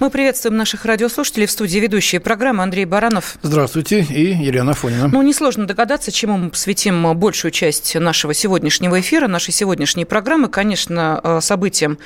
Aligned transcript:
Мы 0.00 0.10
приветствуем 0.10 0.56
наших 0.56 0.84
радиослушателей 0.84 1.46
в 1.46 1.50
студии 1.50 1.80
ведущие 1.80 2.20
программы 2.20 2.62
Андрей 2.62 2.84
Баранов. 2.84 3.36
Здравствуйте, 3.42 4.06
и 4.08 4.32
Елена 4.32 4.72
Фонина. 4.72 5.08
Ну, 5.08 5.22
несложно 5.22 5.66
догадаться, 5.66 6.12
чему 6.12 6.36
мы 6.36 6.50
посвятим 6.50 7.18
большую 7.18 7.50
часть 7.50 7.96
нашего 7.96 8.32
сегодняшнего 8.32 9.00
эфира, 9.00 9.26
нашей 9.26 9.52
сегодняшней 9.52 10.04
программы. 10.04 10.48
Конечно, 10.50 11.20
э, 11.20 11.40
событиям, 11.40 11.98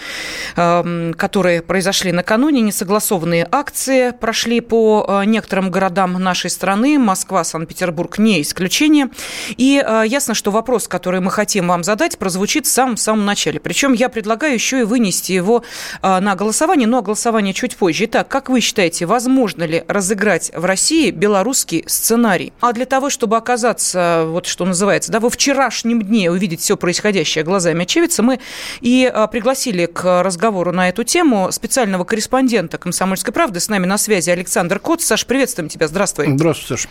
эм, 0.57 1.13
которые 1.13 1.61
произошли 1.61 2.13
накануне, 2.13 2.63
несогласованные 2.63 3.47
акции 3.53 4.13
прошли 4.13 4.63
по 4.63 5.05
э, 5.07 5.25
некоторым 5.27 5.71
городам 5.71 6.15
нашей 6.15 6.49
страны. 6.49 6.99
Москва, 6.99 7.45
Санкт-Петербург 7.45 8.17
не 8.17 8.41
исключение. 8.41 9.11
И 9.59 9.85
э, 9.87 10.05
ясно, 10.07 10.33
что 10.33 10.51
вопрос, 10.51 10.89
который 10.89 11.21
мы 11.21 11.31
хотим 11.31 11.69
вам 11.69 11.85
задать, 11.85 12.17
прозвучит 12.17 12.65
в 12.65 12.71
самом-самом 12.71 13.27
начале. 13.27 13.61
Причем 13.61 13.93
я 13.93 14.09
предлагаю 14.09 14.55
еще 14.55 14.81
и 14.81 14.85
вынести 14.85 15.33
его 15.33 15.63
на 16.01 16.35
голосование, 16.37 16.89
но 16.89 17.03
голосование 17.03 17.53
чуть 17.53 17.82
позже. 17.83 18.05
Итак, 18.05 18.29
как 18.29 18.49
вы 18.49 18.61
считаете, 18.61 19.07
возможно 19.07 19.65
ли 19.65 19.83
разыграть 19.89 20.53
в 20.55 20.65
России 20.65 21.11
белорусский 21.11 21.83
сценарий? 21.89 22.53
А 22.61 22.73
для 22.73 22.85
того, 22.87 23.11
чтобы 23.11 23.37
оказаться, 23.37 24.23
вот 24.29 24.47
что 24.47 24.65
называется, 24.65 25.11
да, 25.11 25.19
во 25.19 25.29
вчерашнем 25.29 26.01
дне 26.01 26.31
увидеть 26.31 26.61
все 26.61 26.77
происходящее 26.77 27.43
глазами 27.43 27.83
очевидца, 27.83 28.23
мы 28.23 28.39
и 28.83 29.11
а, 29.13 29.27
пригласили 29.27 29.87
к 29.87 30.23
разговору 30.23 30.71
на 30.71 30.91
эту 30.91 31.03
тему 31.03 31.51
специального 31.51 32.05
корреспондента 32.05 32.79
«Комсомольской 32.79 33.35
правды». 33.35 33.59
С 33.59 33.69
нами 33.69 33.85
на 33.85 33.99
связи 33.99 34.31
Александр 34.31 34.79
Кот. 34.79 35.03
Саш, 35.03 35.27
приветствуем 35.27 35.69
тебя. 35.69 35.89
Здравствуй. 35.89 36.29
Здравствуй, 36.37 36.79
Саш. 36.79 36.89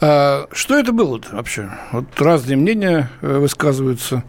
А, 0.00 0.48
что 0.50 0.76
это 0.76 0.90
было 0.90 1.20
вообще? 1.30 1.70
Вот 1.92 2.06
разные 2.18 2.56
мнения 2.56 3.08
э, 3.22 3.38
высказываются. 3.38 4.24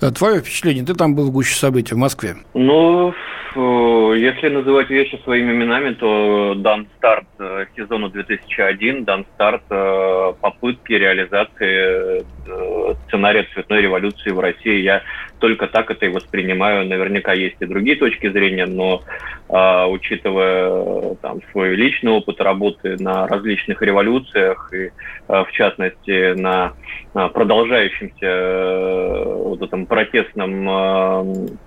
Э, 0.00 0.10
Твое 0.10 0.40
впечатление? 0.40 0.86
Ты 0.86 0.94
там 0.94 1.14
был 1.14 1.26
в 1.26 1.32
гуще 1.32 1.54
событий 1.54 1.94
в 1.94 1.98
Москве. 1.98 2.36
Ну, 2.54 3.12
если 3.54 4.48
называть 4.48 4.90
вещи 4.90 5.20
своими 5.22 5.33
именами, 5.40 5.94
то 5.94 6.54
дан 6.56 6.86
старт 6.96 7.26
э, 7.38 7.66
сезону 7.76 8.10
2001, 8.10 9.04
дан 9.04 9.24
старт 9.34 9.62
э, 9.70 10.32
попытки 10.40 10.92
реализации 10.92 12.24
э, 12.46 12.94
сценария 13.06 13.46
цветной 13.52 13.82
революции 13.82 14.30
в 14.30 14.40
России. 14.40 14.80
Я 14.80 15.02
только 15.38 15.66
так 15.66 15.90
это 15.90 16.06
и 16.06 16.10
воспринимаю. 16.10 16.86
Наверняка 16.86 17.32
есть 17.32 17.56
и 17.60 17.66
другие 17.66 17.96
точки 17.96 18.30
зрения, 18.30 18.66
но 18.66 19.02
учитывая 19.46 21.16
там, 21.16 21.40
свой 21.52 21.74
личный 21.74 22.12
опыт 22.12 22.40
работы 22.40 22.96
на 22.98 23.26
различных 23.26 23.82
революциях 23.82 24.72
и, 24.72 24.90
в 25.28 25.48
частности, 25.52 26.32
на 26.32 26.72
продолжающемся 27.12 29.22
вот 29.26 29.60
этом 29.60 29.84
протестном 29.84 31.58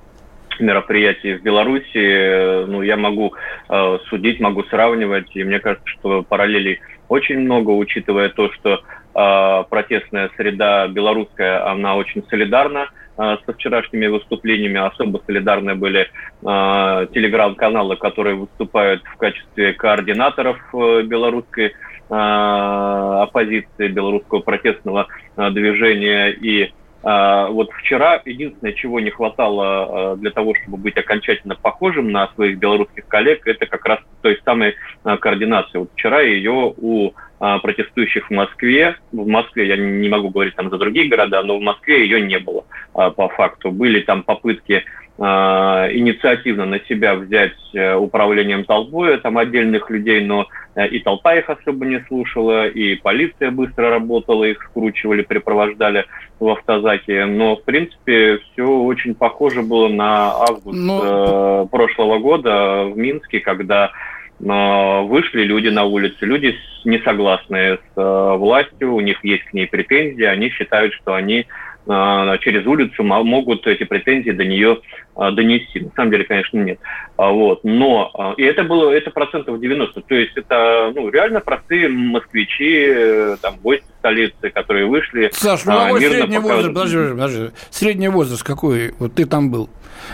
мероприятий 0.59 1.35
в 1.35 1.43
Беларуси, 1.43 2.65
ну, 2.65 2.81
я 2.81 2.97
могу 2.97 3.33
э, 3.69 3.97
судить, 4.09 4.39
могу 4.39 4.63
сравнивать, 4.63 5.35
и 5.35 5.43
мне 5.43 5.59
кажется, 5.59 5.87
что 5.87 6.23
параллелей 6.23 6.79
очень 7.09 7.39
много, 7.39 7.71
учитывая 7.71 8.29
то, 8.29 8.51
что 8.53 8.81
э, 9.15 9.63
протестная 9.69 10.29
среда 10.35 10.87
белорусская, 10.87 11.65
она 11.69 11.95
очень 11.95 12.23
солидарна 12.29 12.89
э, 13.17 13.37
со 13.45 13.53
вчерашними 13.53 14.07
выступлениями, 14.07 14.79
особо 14.79 15.21
солидарны 15.25 15.75
были 15.75 16.01
э, 16.01 16.05
телеграм-каналы, 16.41 17.95
которые 17.95 18.35
выступают 18.35 19.03
в 19.03 19.17
качестве 19.17 19.73
координаторов 19.73 20.57
э, 20.73 21.01
белорусской 21.03 21.67
э, 21.67 21.73
оппозиции, 22.09 23.87
белорусского 23.87 24.39
протестного 24.39 25.07
э, 25.37 25.49
движения. 25.51 26.29
И 26.31 26.73
вот 27.09 27.71
вчера 27.71 28.21
единственное, 28.25 28.73
чего 28.73 28.99
не 28.99 29.11
хватало 29.11 30.11
а, 30.11 30.15
для 30.17 30.29
того, 30.31 30.53
чтобы 30.55 30.77
быть 30.77 30.97
окончательно 30.97 31.55
похожим 31.55 32.11
на 32.11 32.27
своих 32.35 32.57
белорусских 32.57 33.07
коллег, 33.07 33.47
это 33.47 33.65
как 33.65 33.85
раз 33.85 33.99
той 34.21 34.37
самой 34.43 34.75
а, 35.05 35.15
координации. 35.15 35.77
Вот 35.77 35.89
вчера 35.93 36.19
ее 36.19 36.73
у 36.75 37.13
протестующих 37.39 38.31
в 38.31 38.33
Москве, 38.33 38.95
в 39.11 39.27
Москве, 39.27 39.67
я 39.67 39.77
не 39.77 40.09
могу 40.09 40.29
говорить 40.29 40.55
там 40.55 40.71
за 40.71 40.77
другие 40.79 41.07
города, 41.07 41.43
но 41.43 41.59
в 41.59 41.61
Москве 41.61 42.01
ее 42.01 42.19
не 42.19 42.39
было 42.39 42.65
по 42.93 43.29
факту. 43.29 43.69
Были 43.69 43.99
там 44.01 44.23
попытки 44.23 44.83
инициативно 45.19 46.65
на 46.65 46.79
себя 46.81 47.15
взять 47.15 47.55
э, 47.73 47.95
управлением 47.95 48.65
толпой 48.65 49.17
там 49.17 49.37
отдельных 49.39 49.89
людей, 49.89 50.23
но 50.23 50.47
э, 50.75 50.87
и 50.89 50.99
толпа 50.99 51.35
их 51.35 51.49
особо 51.49 51.85
не 51.85 51.99
слушала, 52.07 52.67
и 52.67 52.95
полиция 52.95 53.49
быстро 53.49 53.89
работала, 53.89 54.43
их 54.43 54.61
скручивали, 54.63 55.23
припровождали 55.23 56.05
в 56.39 56.47
автозаке. 56.49 57.25
Но, 57.25 57.55
в 57.55 57.63
принципе, 57.63 58.37
все 58.37 58.67
очень 58.67 59.15
похоже 59.15 59.63
было 59.63 59.87
на 59.87 60.33
август 60.33 60.77
но... 60.77 60.97
Ну, 60.97 61.63
э, 61.63 61.67
прошлого 61.71 62.19
года 62.19 62.85
в 62.85 62.95
Минске, 62.95 63.39
когда 63.39 63.91
э, 64.39 65.01
вышли 65.01 65.43
люди 65.43 65.69
на 65.69 65.85
улицу, 65.85 66.27
люди 66.27 66.55
не 66.85 66.99
согласные 66.99 67.77
с 67.77 67.79
э, 67.95 68.35
властью, 68.37 68.93
у 68.93 69.01
них 69.01 69.23
есть 69.23 69.45
к 69.45 69.53
ней 69.53 69.65
претензии, 69.65 70.25
они 70.25 70.49
считают, 70.49 70.93
что 70.93 71.15
они 71.15 71.39
э, 71.39 71.45
через 71.87 72.65
улицу 72.65 73.03
могут 73.03 73.65
эти 73.67 73.83
претензии 73.83 74.31
до 74.31 74.45
нее 74.45 74.81
э, 75.15 75.31
донести. 75.31 75.79
На 75.79 75.91
самом 75.95 76.11
деле, 76.11 76.25
конечно, 76.25 76.57
нет. 76.57 76.79
А, 77.15 77.31
вот. 77.31 77.63
Но 77.63 78.11
э, 78.37 78.41
и 78.41 78.43
это 78.43 78.63
было 78.63 78.91
это 78.91 79.11
процентов 79.11 79.59
90. 79.59 80.01
То 80.01 80.15
есть 80.15 80.35
это 80.35 80.91
ну, 80.95 81.09
реально 81.09 81.39
простые 81.39 81.87
москвичи, 81.89 83.37
там, 83.41 83.57
гости 83.57 83.85
столицы, 83.99 84.49
которые 84.49 84.85
вышли. 84.87 85.29
Саш, 85.33 85.65
ну 85.65 85.73
а, 85.73 85.97
средний 85.97 86.39
возраст, 86.39 86.67
подожди, 86.67 87.11
подожди, 87.11 87.49
средний 87.69 88.09
возраст 88.09 88.43
какой? 88.43 88.93
Вот 88.99 89.15
ты 89.15 89.25
там 89.25 89.51
был. 89.51 89.69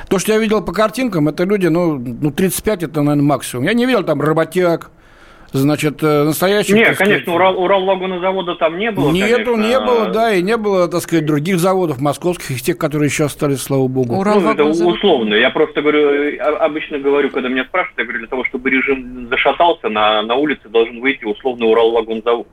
То, 0.10 0.20
что 0.20 0.34
я 0.34 0.40
видел 0.40 0.64
по 0.64 0.74
картинкам, 0.74 1.28
это 1.28 1.44
люди, 1.44 1.68
ну, 1.68 1.98
ну 1.98 2.32
35 2.32 2.84
это, 2.84 3.02
наверное, 3.02 3.24
максимум. 3.24 3.66
Я 3.66 3.74
не 3.74 3.86
видел 3.86 4.04
там 4.04 4.22
работяг, 4.22 4.92
Значит, 5.54 6.02
э, 6.02 6.24
настоящих... 6.24 6.76
Нет, 6.76 6.98
конечно, 6.98 7.36
Урал, 7.36 7.60
Уралвагонозавода 7.60 8.56
там 8.56 8.80
не 8.80 8.90
было, 8.90 9.12
Нету, 9.12 9.54
конечно. 9.54 9.68
не 9.68 9.80
было, 9.80 10.08
да, 10.08 10.34
и 10.34 10.42
не 10.42 10.58
было, 10.58 10.88
так 10.88 11.02
сказать, 11.02 11.28
других 11.28 11.60
заводов 11.60 12.02
московских, 12.02 12.60
тех, 12.62 12.78
которые 12.78 13.08
еще 13.08 13.26
остались, 13.26 13.62
слава 13.62 13.88
богу. 13.88 14.16
Урал 14.16 14.42
ну, 14.42 14.52
это 14.52 14.64
условно. 14.64 15.36
Я 15.36 15.52
просто 15.52 15.82
говорю, 15.82 16.10
э, 16.10 16.38
обычно 16.38 16.98
говорю, 16.98 17.30
когда 17.30 17.50
меня 17.50 17.66
спрашивают, 17.66 18.00
я 18.00 18.04
говорю, 18.04 18.20
для 18.20 18.28
того, 18.28 18.46
чтобы 18.46 18.72
режим 18.72 19.28
зашатался, 19.30 19.90
на, 19.90 20.24
на 20.24 20.36
улице 20.36 20.68
должен 20.70 21.00
выйти 21.02 21.24
условно 21.24 21.68
Уралвагонзавод. 21.68 22.48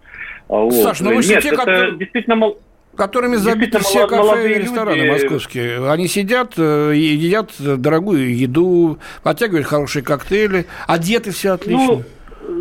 А, 0.51 0.55
вот. 0.57 0.75
Саш, 0.75 1.01
ну 1.01 1.15
вы 1.15 1.25
Нет, 1.25 1.43
те, 1.43 1.53
как... 1.53 1.97
действительно 1.99 2.37
мол 2.37 2.59
которыми 2.97 3.37
забиты 3.37 3.79
все 3.79 4.07
кафе 4.07 4.57
и 4.57 4.59
рестораны 4.59 4.97
люди... 4.97 5.11
московские. 5.11 5.91
Они 5.91 6.07
сидят, 6.07 6.55
э, 6.59 6.93
едят 6.95 7.53
дорогую 7.59 8.37
еду, 8.37 8.99
подтягивают 9.23 9.67
хорошие 9.67 10.03
коктейли, 10.03 10.67
одеты 10.87 11.31
все 11.31 11.53
отлично. 11.53 11.87
Ну, 11.87 12.03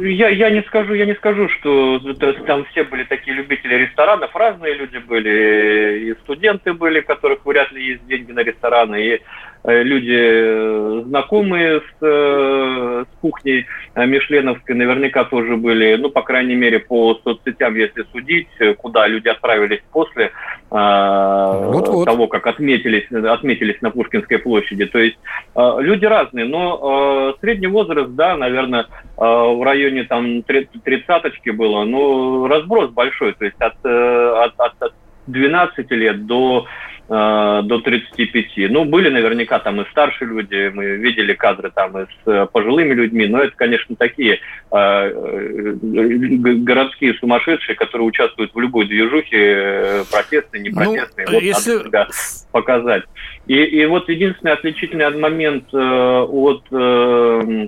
я, 0.02 0.30
я 0.30 0.50
не 0.50 0.62
скажу, 0.64 0.94
я 0.94 1.06
не 1.06 1.16
скажу, 1.16 1.50
что 1.50 2.00
там 2.46 2.66
все 2.66 2.84
были 2.84 3.04
такие 3.04 3.36
любители 3.36 3.76
ресторанов, 3.76 4.36
разные 4.36 4.74
люди 4.76 4.98
были, 4.98 6.10
и 6.10 6.14
студенты 6.22 6.74
были, 6.74 7.00
у 7.00 7.06
которых 7.06 7.46
вряд 7.46 7.72
ли 7.72 7.86
есть 7.86 8.06
деньги 8.08 8.32
на 8.32 8.42
рестораны, 8.42 9.02
и 9.02 9.22
люди 9.66 10.18
э, 10.18 11.04
знакомые 11.06 11.82
с, 11.82 11.84
э, 12.02 13.06
с 13.06 13.20
кухней 13.20 13.66
Мишленовской 13.96 14.76
наверняка 14.76 15.26
тоже 15.26 15.58
были, 15.58 15.96
ну, 15.96 16.10
по 16.10 16.22
крайней 16.22 16.56
мере, 16.56 16.80
по 16.80 17.20
соцсетям, 17.24 17.76
если 17.76 18.06
судить, 18.12 18.48
куда 18.78 19.08
люди 19.08 19.28
отправились 19.28 19.82
после 19.92 20.32
вот 20.70 21.88
-вот. 21.90 22.06
того, 22.06 22.28
как 22.28 22.46
отметились, 22.46 23.12
отметились 23.12 23.82
на 23.82 23.90
Пушкинской 23.90 24.38
площади. 24.38 24.86
То 24.86 25.00
есть 25.00 25.18
люди 25.56 26.06
разные, 26.06 26.46
но 26.46 27.36
средний 27.42 27.68
возраст, 27.68 28.12
да, 28.12 28.38
наверное, 28.38 28.86
в 29.18 29.64
районе 29.66 30.04
там 30.04 30.44
тридцаточки 30.44 31.50
было, 31.50 31.86
но 31.86 32.48
разброс 32.48 32.92
большой, 32.92 33.34
то 33.34 33.46
есть 33.46 33.60
от, 33.60 33.84
от, 33.84 34.54
от 34.80 34.94
12 35.26 35.92
лет 35.92 36.28
до 36.28 36.68
Э, 36.99 36.99
до 37.10 37.82
35. 37.84 38.70
Ну, 38.70 38.86
были 38.86 39.10
наверняка 39.10 39.58
там 39.58 39.82
и 39.82 39.90
старшие 39.90 40.28
люди, 40.28 40.72
мы 40.74 40.98
видели 40.98 41.34
кадры 41.34 41.72
там 41.74 41.98
и 41.98 42.06
с 42.06 42.28
э, 42.28 42.46
пожилыми 42.52 42.94
людьми, 42.94 43.26
но 43.26 43.40
это, 43.40 43.56
конечно, 43.56 43.96
такие 43.96 44.40
э, 44.72 44.78
э 44.78 45.74
городские 45.82 47.16
сумасшедшие, 47.16 47.76
которые 47.76 48.08
участвуют 48.08 48.54
в 48.54 48.60
любой 48.60 48.86
движухе, 48.88 49.38
э, 49.38 50.04
протестной, 50.12 50.60
непротестной. 50.60 51.26
Ну, 51.26 51.34
вот 51.34 51.42
если... 51.42 51.72
надо 51.72 51.84
себя 51.84 52.08
показать. 52.52 53.04
И, 53.48 53.56
и 53.56 53.86
вот 53.88 54.08
единственный 54.08 54.54
отличительный 54.54 55.10
момент 55.18 55.66
э, 55.74 55.78
от 55.78 56.64
э, 56.72 57.68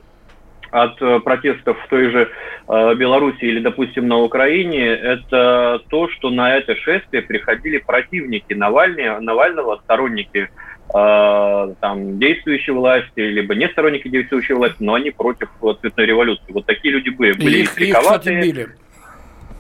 от 0.71 1.01
э, 1.01 1.19
протестов 1.19 1.77
в 1.83 1.88
той 1.89 2.09
же 2.09 2.29
э, 2.68 2.95
Беларуси 2.95 3.44
или, 3.44 3.59
допустим, 3.59 4.07
на 4.07 4.18
Украине, 4.18 4.88
это 4.88 5.81
то, 5.89 6.09
что 6.09 6.29
на 6.29 6.56
это 6.56 6.75
шествие 6.75 7.21
приходили 7.21 7.77
противники 7.77 8.53
Навального, 8.53 9.19
Навального 9.19 9.81
сторонники 9.83 10.50
э, 10.94 11.73
там, 11.81 12.19
действующей 12.19 12.73
власти, 12.73 13.19
либо 13.19 13.53
не 13.53 13.68
сторонники 13.68 14.07
действующей 14.07 14.56
власти, 14.56 14.77
но 14.79 14.94
они 14.94 15.12
против 15.12 15.50
цветной 15.81 16.06
революции. 16.06 16.51
Вот 16.51 16.65
такие 16.65 16.94
люди 16.94 17.09
были. 17.09 17.33
Были 17.33 17.57
их, 17.59 17.77
их, 17.77 17.97
кстати, 17.97 18.29
били. 18.29 18.69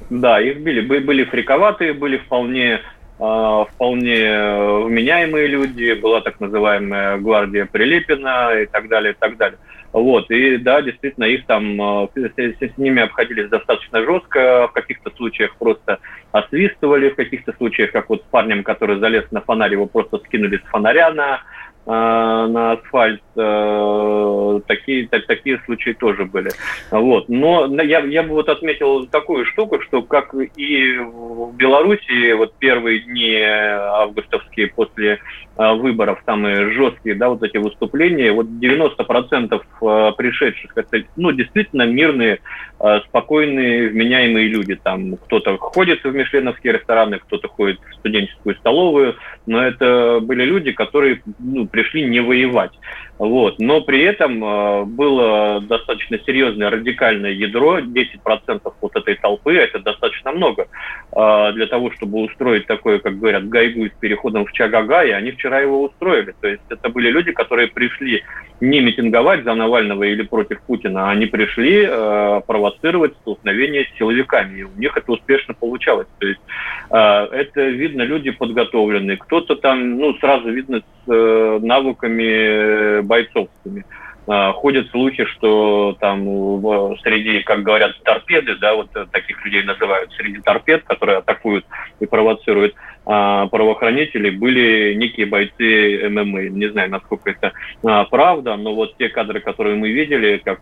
Да, 0.09 0.39
их 0.41 0.59
били. 0.59 0.81
Были 0.81 1.25
фриковатые, 1.25 1.93
были 1.93 2.17
вполне 2.17 2.79
вполне 3.17 4.17
вменяемые 4.87 5.45
люди, 5.45 5.93
была 5.93 6.21
так 6.21 6.39
называемая 6.39 7.19
гвардия 7.19 7.67
Прилепина 7.71 8.61
и 8.63 8.65
так 8.65 8.87
далее, 8.87 9.13
и 9.13 9.15
так 9.15 9.37
далее. 9.37 9.59
Вот, 9.93 10.31
и 10.31 10.57
да, 10.57 10.81
действительно, 10.81 11.25
их 11.25 11.45
там, 11.45 11.81
а, 11.81 12.09
с, 12.15 12.19
с 12.19 12.77
ними 12.77 13.01
обходились 13.01 13.49
достаточно 13.49 14.03
жестко, 14.03 14.67
в 14.69 14.71
каких-то 14.73 15.11
случаях 15.11 15.55
просто 15.57 15.99
освистывали, 16.31 17.09
в 17.09 17.15
каких-то 17.15 17.53
случаях, 17.57 17.91
как 17.91 18.09
вот 18.09 18.21
с 18.21 18.25
парнем, 18.31 18.63
который 18.63 18.99
залез 18.99 19.29
на 19.31 19.41
фонарь, 19.41 19.73
его 19.73 19.87
просто 19.87 20.17
скинули 20.19 20.57
с 20.57 20.69
фонаря 20.69 21.11
на 21.11 21.41
Э, 21.83 22.45
на 22.47 22.73
асфальт. 22.73 23.23
Э, 23.35 24.59
такие, 24.67 25.07
так, 25.07 25.25
такие 25.25 25.59
случаи 25.65 25.93
тоже 25.93 26.25
были. 26.25 26.51
Вот. 26.91 27.27
Но 27.27 27.65
я, 27.81 28.01
я 28.01 28.21
бы 28.21 28.29
вот 28.29 28.49
отметил 28.49 29.07
такую 29.07 29.45
штуку, 29.47 29.81
что 29.81 30.03
как 30.03 30.35
и 30.35 30.97
в 30.99 31.55
Беларуси 31.55 32.33
вот 32.33 32.53
первые 32.59 32.99
дни 32.99 33.35
августовские 33.41 34.67
после 34.67 35.19
э, 35.61 35.73
выборов, 35.75 36.21
самые 36.25 36.71
жесткие, 36.71 37.15
да, 37.15 37.29
вот 37.29 37.43
эти 37.43 37.57
выступления, 37.57 38.31
вот 38.31 38.47
90% 38.47 39.61
пришедших, 40.15 40.71
это, 40.75 41.03
ну, 41.15 41.31
действительно 41.31 41.83
мирные, 41.83 42.39
спокойные, 43.07 43.89
вменяемые 43.89 44.47
люди. 44.47 44.75
Там 44.75 45.17
кто-то 45.17 45.57
ходит 45.57 46.03
в 46.03 46.11
мишленовские 46.11 46.73
рестораны, 46.73 47.19
кто-то 47.19 47.47
ходит 47.47 47.79
в 47.79 47.95
студенческую 47.95 48.55
столовую, 48.55 49.15
но 49.45 49.63
это 49.63 50.19
были 50.21 50.43
люди, 50.43 50.71
которые, 50.71 51.21
ну, 51.39 51.67
пришли 51.67 52.03
не 52.03 52.19
воевать. 52.19 52.71
Вот. 53.21 53.59
Но 53.59 53.81
при 53.81 54.01
этом 54.01 54.43
э, 54.43 54.85
было 54.85 55.61
достаточно 55.61 56.17
серьезное 56.25 56.71
радикальное 56.71 57.29
ядро, 57.29 57.77
10% 57.77 58.73
вот 58.81 58.95
этой 58.95 59.13
толпы, 59.13 59.53
это 59.57 59.77
достаточно 59.77 60.31
много 60.31 60.67
э, 61.15 61.51
для 61.53 61.67
того, 61.67 61.91
чтобы 61.91 62.21
устроить 62.23 62.65
такое, 62.65 62.97
как 62.97 63.19
говорят, 63.19 63.47
гайгу 63.47 63.85
с 63.85 63.99
переходом 63.99 64.47
в 64.47 64.51
Чагага, 64.53 65.03
и 65.03 65.11
они 65.11 65.29
вчера 65.33 65.50
его 65.59 65.83
устроили. 65.83 66.33
То 66.39 66.47
есть 66.47 66.63
это 66.69 66.89
были 66.89 67.09
люди, 67.09 67.31
которые 67.31 67.67
пришли 67.67 68.23
не 68.59 68.79
митинговать 68.79 69.43
за 69.43 69.53
Навального 69.55 70.03
или 70.03 70.21
против 70.23 70.61
Путина, 70.61 71.07
а 71.07 71.11
они 71.11 71.25
пришли 71.25 71.85
э, 71.87 72.41
провоцировать 72.45 73.15
столкновение 73.21 73.85
с 73.85 73.97
силовиками, 73.97 74.59
и 74.59 74.63
у 74.63 74.75
них 74.77 74.95
это 74.95 75.11
успешно 75.11 75.53
получалось. 75.53 76.07
То 76.19 76.27
есть 76.27 76.41
э, 76.91 76.95
это 76.97 77.67
видно, 77.67 78.03
люди 78.03 78.31
подготовленные, 78.31 79.17
кто-то 79.17 79.55
там, 79.55 79.97
ну, 79.97 80.13
сразу 80.15 80.49
видно 80.49 80.79
с 80.79 81.11
э, 81.11 81.59
навыками 81.61 83.01
бойцовскими. 83.01 83.83
А, 83.89 84.00
ходят 84.25 84.89
слухи, 84.91 85.25
что 85.25 85.97
там 85.99 86.21
среди, 87.01 87.41
как 87.41 87.63
говорят, 87.63 87.91
торпеды, 88.03 88.55
да, 88.57 88.75
вот 88.75 88.89
таких 89.11 89.43
людей 89.43 89.63
называют, 89.63 90.11
среди 90.13 90.39
торпед, 90.39 90.83
которые 90.83 91.17
атакуют 91.19 91.65
и 91.99 92.05
провоцируют 92.05 92.75
а, 93.05 93.47
правоохранителей, 93.47 94.29
были 94.29 94.93
некие 94.93 95.25
бойцы 95.25 96.07
ММА. 96.07 96.49
Не 96.49 96.67
знаю, 96.69 96.91
насколько 96.91 97.31
это 97.31 97.51
а, 97.83 98.05
правда, 98.05 98.55
но 98.57 98.75
вот 98.75 98.95
те 98.97 99.09
кадры, 99.09 99.39
которые 99.39 99.75
мы 99.75 99.91
видели, 99.91 100.41
как 100.43 100.59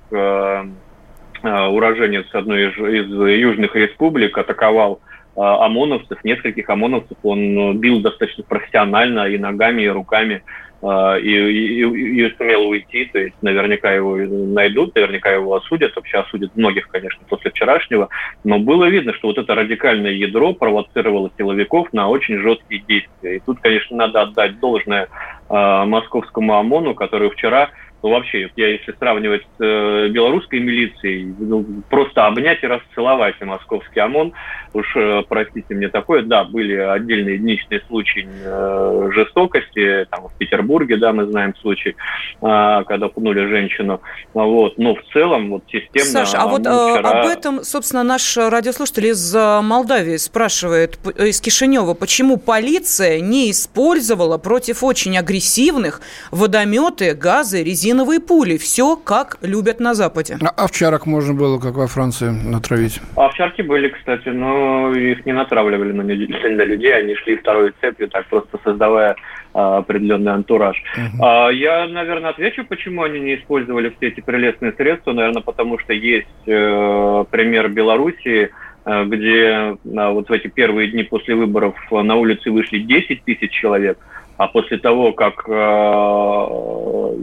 уроженец 1.42 2.26
одной 2.34 2.68
из, 2.68 2.78
из 2.78 3.10
южных 3.40 3.74
республик 3.74 4.38
атаковал 4.38 5.00
ОМОНовцев, 5.36 6.22
нескольких 6.26 6.70
ОМОНовцев, 6.70 7.18
он 7.24 7.78
бил 7.78 8.02
достаточно 8.02 8.44
профессионально 8.44 9.26
и 9.30 9.38
ногами, 9.38 9.84
и 9.84 9.88
руками. 9.88 10.44
А, 10.82 11.18
и, 11.18 11.30
и, 11.30 12.26
и 12.26 12.36
сумел 12.38 12.70
уйти, 12.70 13.06
то 13.06 13.20
есть 13.20 13.36
наверняка 13.42 13.92
его 13.92 14.16
найдут, 14.16 14.96
наверняка 14.96 15.30
его 15.30 15.56
осудят, 15.56 15.94
вообще 15.96 16.20
осудят 16.20 16.56
многих, 16.56 16.88
конечно, 16.88 17.20
после 17.28 17.52
вчерашнего, 17.52 18.08
но 18.46 18.60
было 18.60 18.86
видно, 18.86 19.14
что 19.14 19.28
вот 19.28 19.38
это 19.38 19.56
радикальное 19.56 20.12
ядро 20.12 20.54
провоцировало 20.54 21.32
силовиков 21.38 21.92
на 21.92 22.08
очень 22.08 22.38
жесткие 22.38 22.82
действия. 22.88 23.36
И 23.36 23.40
тут, 23.40 23.60
конечно, 23.60 23.98
надо 23.98 24.22
отдать 24.22 24.58
должное 24.60 25.10
э, 25.50 25.84
московскому 25.86 26.54
ОМОНу, 26.54 26.96
который 26.96 27.30
вчера 27.30 27.72
ну, 28.02 28.10
вообще, 28.10 28.50
я 28.56 28.68
если 28.70 28.94
сравнивать 28.94 29.42
с 29.58 29.64
э, 29.64 30.08
белорусской 30.10 30.60
милицией, 30.60 31.36
ну, 31.38 31.66
просто 31.90 32.28
обнять 32.28 32.64
и 32.64 32.68
расцеловать 32.68 33.36
и 33.42 33.46
московский 33.46 34.00
ОМОН, 34.00 34.32
уж 34.74 34.96
э, 34.96 35.24
простите 35.28 35.76
мне 35.76 35.90
такое, 35.90 36.24
да, 36.24 36.46
были 36.46 36.76
отдельные 36.76 37.36
единичные 37.36 37.82
случаи 37.88 38.26
э, 38.26 39.10
жестокости, 39.14 40.08
там 40.12 40.30
в 40.30 40.38
Петербурге, 40.38 40.96
да, 40.96 41.12
мы 41.12 41.26
знаем 41.26 41.54
случай, 41.58 41.96
э, 42.42 42.84
когда 42.88 43.10
пнули 43.10 43.46
женщину, 43.48 44.00
вот, 44.34 44.78
но 44.78 44.96
в 44.96 45.04
целом 45.12 45.50
вот 45.50 45.64
системно... 45.70 46.10
Саша, 46.26 46.38
а 46.38 46.48
вот 46.48 46.66
э, 46.66 46.70
вчера... 46.70 47.10
об 47.10 47.26
этом, 47.28 47.64
собственно, 47.64 48.04
наш 48.04 48.38
радиослушатель 48.38 49.08
из 49.08 49.36
э, 49.36 49.62
Молдавии 49.62 50.16
спрашивает, 50.16 50.98
из 51.18 51.42
Кишинева, 51.42 51.96
почему 51.96 52.38
полиция 52.38 53.20
не 53.20 53.52
использовала 53.52 54.38
против 54.38 54.84
очень 54.86 55.18
агрессивных 55.18 56.00
водометы, 56.32 57.14
газы, 57.14 57.62
резины 57.62 57.89
резиновые 57.90 58.20
пули. 58.20 58.58
Все 58.58 58.96
как 58.96 59.38
любят 59.42 59.80
на 59.80 59.94
Западе. 59.94 60.38
А 60.42 60.64
овчарок 60.64 61.06
можно 61.06 61.34
было, 61.34 61.60
как 61.60 61.76
во 61.76 61.88
Франции, 61.88 62.30
натравить? 62.30 63.02
Овчарки 63.16 63.62
были, 63.62 63.90
кстати, 63.90 64.30
но 64.30 64.94
их 64.94 65.26
не 65.26 65.34
натравливали 65.34 65.92
на, 65.92 66.04
на 66.04 66.64
людей. 66.66 66.96
Они 66.96 67.16
шли 67.16 67.38
второй 67.38 67.74
цепью, 67.82 68.08
так 68.10 68.28
просто 68.28 68.60
создавая 68.64 69.16
а, 69.54 69.78
определенный 69.78 70.34
антураж. 70.34 70.78
Uh-huh. 70.98 71.48
А, 71.48 71.50
я, 71.50 71.88
наверное, 71.88 72.30
отвечу, 72.30 72.64
почему 72.64 73.04
они 73.04 73.20
не 73.20 73.36
использовали 73.36 73.94
все 73.98 74.10
эти 74.10 74.22
прелестные 74.22 74.74
средства. 74.74 75.14
Наверное, 75.14 75.42
потому 75.42 75.80
что 75.80 75.94
есть 75.94 76.28
э, 76.46 77.26
пример 77.32 77.70
Белоруссии, 77.70 78.50
э, 78.86 79.06
где 79.06 79.40
э, 79.40 79.76
вот 79.84 80.30
в 80.30 80.32
эти 80.32 80.48
первые 80.48 80.92
дни 80.92 81.04
после 81.04 81.36
выборов 81.36 81.76
на 81.92 82.16
улице 82.16 82.52
вышли 82.52 82.80
10 82.80 83.24
тысяч 83.24 83.52
человек, 83.52 83.98
а 84.40 84.48
после 84.48 84.78
того, 84.78 85.12
как 85.12 85.44
э, 85.50 85.52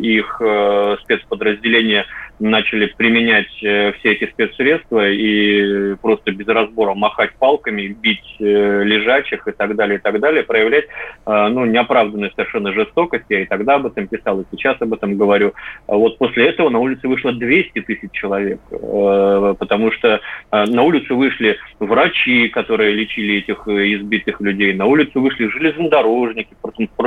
их 0.02 0.36
э, 0.38 0.96
спецподразделения 1.02 2.04
начали 2.38 2.86
применять 2.86 3.62
э, 3.62 3.92
все 3.92 4.12
эти 4.12 4.30
спецсредства 4.30 5.08
и 5.08 5.94
просто 5.96 6.32
без 6.32 6.46
разбора 6.46 6.94
махать 6.94 7.32
палками, 7.38 7.88
бить 7.88 8.36
э, 8.38 8.82
лежачих 8.84 9.48
и 9.48 9.52
так 9.52 9.74
далее, 9.76 9.98
и 9.98 10.00
так 10.00 10.20
далее, 10.20 10.43
проявлять 10.43 10.84
э, 10.84 11.48
ну, 11.48 11.64
неоправданную 11.64 12.31
совершенно 12.32 12.72
жестокость. 12.72 13.24
Я 13.31 13.43
и 13.43 13.46
тогда 13.46 13.76
об 13.76 13.86
этом 13.86 14.06
писал, 14.08 14.41
и 14.41 14.44
сейчас 14.50 14.76
об 14.81 14.93
этом 14.93 15.17
говорю. 15.17 15.55
Вот 15.86 16.19
после 16.19 16.48
этого 16.48 16.69
на 16.69 16.79
улице 16.81 17.08
вышло 17.08 17.32
200 17.32 17.81
тысяч 17.81 18.10
человек, 18.12 18.60
потому 18.70 19.91
что 19.93 20.20
на 20.50 20.82
улицу 20.82 21.17
вышли 21.17 21.56
врачи, 21.79 22.48
которые 22.48 22.93
лечили 22.93 23.36
этих 23.36 23.67
избитых 23.67 24.41
людей, 24.41 24.74
на 24.74 24.84
улицу 24.86 25.20
вышли 25.20 25.48
железнодорожники, 25.48 26.55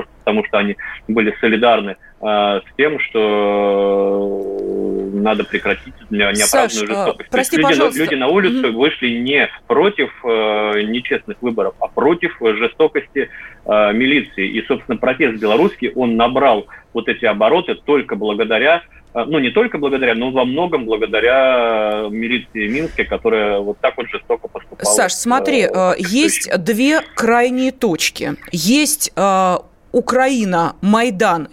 просто 0.01 0.11
потому 0.23 0.45
что 0.45 0.57
они 0.57 0.77
были 1.07 1.35
солидарны 1.39 1.97
с 2.21 2.63
тем, 2.77 2.99
что 2.99 4.49
надо 5.19 5.43
прекратить 5.43 5.93
неоправданную 6.09 6.47
Саш, 6.47 6.75
а, 6.75 6.87
жестокость. 6.87 7.29
Прости, 7.29 7.57
люди, 7.57 7.67
пожалуйста. 7.67 7.99
люди 7.99 8.15
на 8.15 8.27
улицу 8.27 8.67
mm-hmm. 8.67 8.71
вышли 8.71 9.09
не 9.19 9.49
против 9.67 10.11
э, 10.23 10.81
нечестных 10.83 11.37
выборов, 11.41 11.75
а 11.79 11.87
против 11.87 12.37
жестокости 12.41 13.29
э, 13.65 13.93
милиции. 13.93 14.47
И, 14.47 14.65
собственно, 14.65 14.97
протест 14.97 15.39
белорусский, 15.39 15.91
он 15.91 16.15
набрал 16.15 16.67
вот 16.93 17.07
эти 17.07 17.25
обороты 17.25 17.75
только 17.75 18.15
благодаря 18.15 18.83
э, 19.13 19.23
ну, 19.25 19.39
не 19.39 19.51
только 19.51 19.77
благодаря, 19.77 20.15
но 20.15 20.31
во 20.31 20.45
многом 20.45 20.85
благодаря 20.85 22.07
милиции 22.09 22.67
Минска, 22.67 23.05
которая 23.05 23.59
вот 23.59 23.77
так 23.79 23.97
вот 23.97 24.07
жестоко 24.09 24.47
поступала. 24.47 24.91
Саш, 24.91 25.13
смотри, 25.13 25.67
э, 25.71 25.93
есть 25.97 26.49
две 26.57 27.01
крайние 27.15 27.71
точки. 27.71 28.35
Есть 28.51 29.11
э, 29.15 29.57
Украина, 29.91 30.75
Майдан 30.81 31.47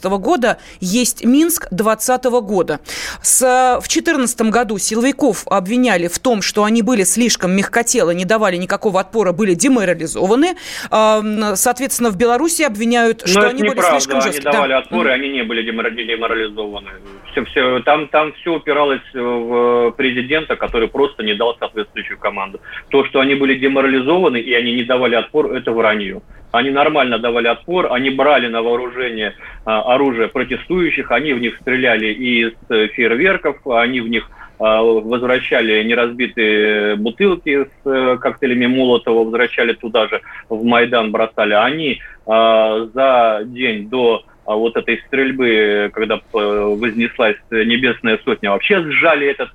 2014 0.00 0.04
года, 0.20 0.58
есть 0.80 1.24
Минск 1.24 1.68
2020 1.70 2.24
года. 2.42 2.80
С, 3.22 3.40
в 3.80 3.88
2014 3.88 4.40
году 4.42 4.78
силовиков 4.78 5.46
обвиняли 5.46 6.08
в 6.08 6.18
том, 6.18 6.42
что 6.42 6.64
они 6.64 6.82
были 6.82 7.04
слишком 7.04 7.52
мягкотелы, 7.52 8.14
не 8.14 8.24
давали 8.24 8.56
никакого 8.56 9.00
отпора, 9.00 9.32
были 9.32 9.54
деморализованы. 9.54 10.56
Соответственно, 10.90 12.10
в 12.10 12.16
Беларуси 12.16 12.62
обвиняют, 12.62 13.22
что 13.26 13.48
они 13.48 13.62
были 13.62 13.80
правда. 13.80 14.00
слишком 14.00 14.22
жесткие. 14.22 14.48
Они 14.48 14.56
давали 14.56 14.72
да. 14.72 14.78
отпор, 14.78 15.06
и 15.06 15.10
они 15.10 15.28
не 15.30 15.42
были 15.42 15.62
деморализованы. 15.62 16.90
Все, 17.32 17.44
все, 17.44 17.80
там, 17.80 18.08
там 18.08 18.32
все 18.32 18.54
упиралось 18.54 19.02
в 19.14 19.92
президента, 19.96 20.56
который 20.56 20.88
просто 20.88 21.22
не 21.22 21.34
дал 21.34 21.56
соответствующую 21.58 22.18
команду. 22.18 22.60
То, 22.88 23.04
что 23.06 23.20
они 23.20 23.34
были 23.34 23.54
деморализованы, 23.54 24.38
и 24.38 24.52
они 24.54 24.72
не 24.72 24.82
давали 24.84 25.14
отпор, 25.14 25.52
это 25.52 25.72
вранье. 25.72 26.22
Они 26.52 26.70
нормально 26.70 27.18
давали 27.18 27.46
отпор, 27.46 27.92
они 27.92 28.10
брали 28.10 28.48
на 28.48 28.62
вооружение 28.62 29.34
а, 29.64 29.94
оружие 29.94 30.28
протестующих, 30.28 31.10
они 31.12 31.32
в 31.32 31.40
них 31.40 31.56
стреляли 31.60 32.08
из 32.12 32.52
э, 32.68 32.88
фейерверков, 32.88 33.64
они 33.68 34.00
в 34.00 34.08
них 34.08 34.28
а, 34.58 34.82
возвращали 34.82 35.82
неразбитые 35.84 36.96
бутылки 36.96 37.64
с 37.64 37.86
э, 37.86 38.18
коктейлями 38.20 38.66
Молотова, 38.66 39.24
возвращали 39.24 39.74
туда 39.74 40.08
же, 40.08 40.22
в 40.48 40.64
Майдан 40.64 41.12
бросали. 41.12 41.54
Они 41.54 42.00
а, 42.26 42.86
за 42.92 43.42
день 43.44 43.88
до 43.88 44.24
вот 44.44 44.76
этой 44.76 45.00
стрельбы, 45.06 45.90
когда 45.94 46.16
э, 46.16 46.18
вознеслась 46.32 47.36
небесная 47.52 48.18
сотня, 48.24 48.50
вообще 48.50 48.82
сжали 48.82 49.28
этот 49.28 49.50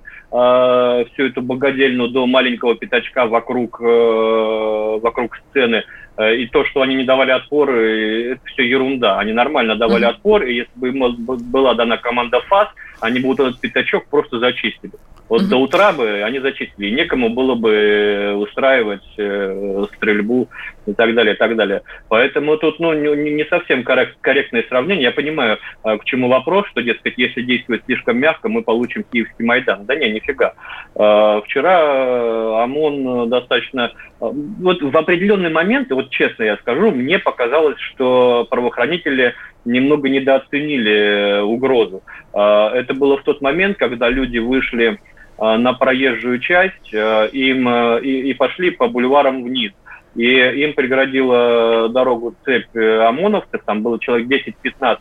всю 1.12 1.28
эту 1.28 1.42
богадельну 1.42 2.10
до 2.10 2.26
маленького 2.26 2.76
пятачка 2.76 3.26
вокруг, 3.26 3.80
вокруг 3.80 5.38
сцены– 5.38 5.84
и 6.18 6.48
то, 6.48 6.66
что 6.66 6.82
они 6.82 6.96
не 6.96 7.04
давали 7.04 7.32
отпор, 7.32 7.72
это 7.72 8.42
все 8.46 8.64
ерунда. 8.64 9.20
Они 9.20 9.34
нормально 9.34 9.76
давали 9.76 10.06
mm-hmm. 10.06 10.12
отпор, 10.12 10.44
и 10.44 10.56
если 10.56 10.72
бы 10.76 10.90
им 10.90 11.16
была 11.52 11.74
дана 11.74 11.98
команда 11.98 12.42
ФАС, 12.42 12.70
они 13.02 13.20
бы 13.20 13.28
вот 13.28 13.40
этот 13.40 13.60
пятачок 13.60 14.06
просто 14.08 14.40
зачистили. 14.40 14.94
Вот 15.28 15.42
mm-hmm. 15.42 15.48
до 15.48 15.58
утра 15.58 15.92
бы 15.92 16.22
они 16.24 16.40
зачистили. 16.40 16.92
некому 16.92 17.30
было 17.30 17.56
бы 17.56 18.36
устраивать 18.38 19.02
э, 19.18 19.86
стрельбу 19.96 20.50
и 20.86 20.94
так 20.94 21.16
далее, 21.16 21.34
и 21.34 21.38
так 21.38 21.56
далее. 21.56 21.82
Поэтому 22.10 22.58
тут 22.58 22.80
ну, 22.80 22.94
не, 22.94 23.32
не 23.32 23.46
совсем 23.46 23.84
коррект, 23.84 24.18
корректное 24.22 24.64
сравнение. 24.70 25.06
Я 25.06 25.12
понимаю, 25.12 25.58
э, 25.84 25.98
к 25.98 26.06
чему 26.06 26.28
вопрос, 26.28 26.68
что, 26.68 26.82
дескать, 26.82 27.16
если 27.18 27.42
действовать 27.42 27.84
слишком 27.86 28.18
мягко, 28.18 28.50
мы 28.50 28.62
получим 28.62 29.04
Киевский 29.04 29.46
Майдан. 29.46 29.86
Да 29.86 29.96
не, 29.96 30.12
нифига. 30.12 30.54
Э, 30.96 31.42
вчера 31.44 31.82
э, 31.82 32.55
ОМОН 32.66 33.30
достаточно... 33.30 33.92
Э, 34.22 34.32
вот 34.62 34.82
в 34.82 34.98
определенный 34.98 35.50
момент, 35.50 35.90
вот 35.92 36.10
честно 36.10 36.44
я 36.44 36.58
скажу, 36.58 36.92
мне 36.92 37.18
показалось, 37.18 37.80
что 37.80 38.46
правоохранители 38.50 39.34
немного 39.64 40.10
недооценили 40.10 41.42
угрозу. 41.42 42.04
Э, 42.34 42.70
это 42.74 42.94
было 42.94 43.18
в 43.18 43.24
тот 43.24 43.42
момент, 43.42 43.78
когда 43.78 44.10
люди 44.10 44.38
вышли 44.38 45.00
Э, 45.38 45.58
на 45.58 45.74
проезжую 45.74 46.40
часть 46.40 46.94
э, 46.94 47.30
им, 47.34 47.68
э, 47.68 48.02
и, 48.02 48.30
и 48.30 48.34
пошли 48.34 48.72
по 48.72 48.88
бульварам 48.88 49.44
вниз. 49.44 49.74
И 50.16 50.24
им 50.24 50.74
преградила 50.74 51.90
дорогу 51.90 52.36
цепь 52.46 52.74
ОМОНовцев, 52.74 53.62
там 53.66 53.82
было 53.82 54.00
человек 54.00 54.28
10-15. 54.64 55.00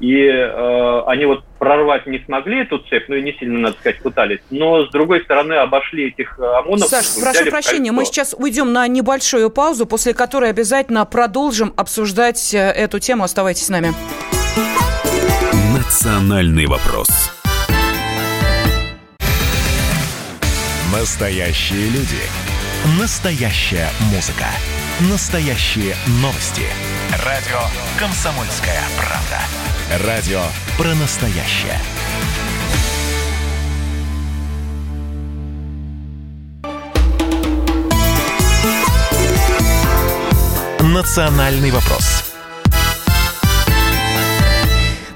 И 0.00 0.26
э, 0.26 1.02
они 1.06 1.24
вот 1.24 1.44
прорвать 1.58 2.06
не 2.06 2.18
смогли 2.24 2.62
эту 2.62 2.78
цепь, 2.78 3.08
ну 3.08 3.14
и 3.14 3.22
не 3.22 3.32
сильно, 3.32 3.58
надо 3.58 3.76
сказать, 3.78 4.02
пытались. 4.02 4.40
Но, 4.50 4.84
с 4.84 4.90
другой 4.90 5.22
стороны, 5.22 5.54
обошли 5.54 6.08
этих 6.08 6.38
ОМОНов. 6.38 6.88
Саш, 6.88 7.20
прошу 7.20 7.50
прощения, 7.50 7.92
мы 7.92 8.04
сейчас 8.04 8.34
уйдем 8.36 8.72
на 8.72 8.86
небольшую 8.88 9.50
паузу, 9.50 9.86
после 9.86 10.12
которой 10.12 10.50
обязательно 10.50 11.04
продолжим 11.04 11.72
обсуждать 11.76 12.52
эту 12.54 12.98
тему. 12.98 13.24
Оставайтесь 13.24 13.66
с 13.66 13.68
нами. 13.68 13.94
Национальный 15.74 16.66
вопрос. 16.66 17.08
Настоящие 20.92 21.88
люди. 21.88 22.22
Настоящая 23.00 23.88
музыка. 24.12 24.46
Настоящие 25.10 25.94
новости. 26.22 26.62
Радио 27.24 27.60
«Комсомольская 27.98 28.80
правда». 28.96 29.63
Радио 29.90 30.40
про 30.78 30.94
настоящее. 30.94 31.78
«Национальный 40.80 41.70
вопрос» 41.70 42.23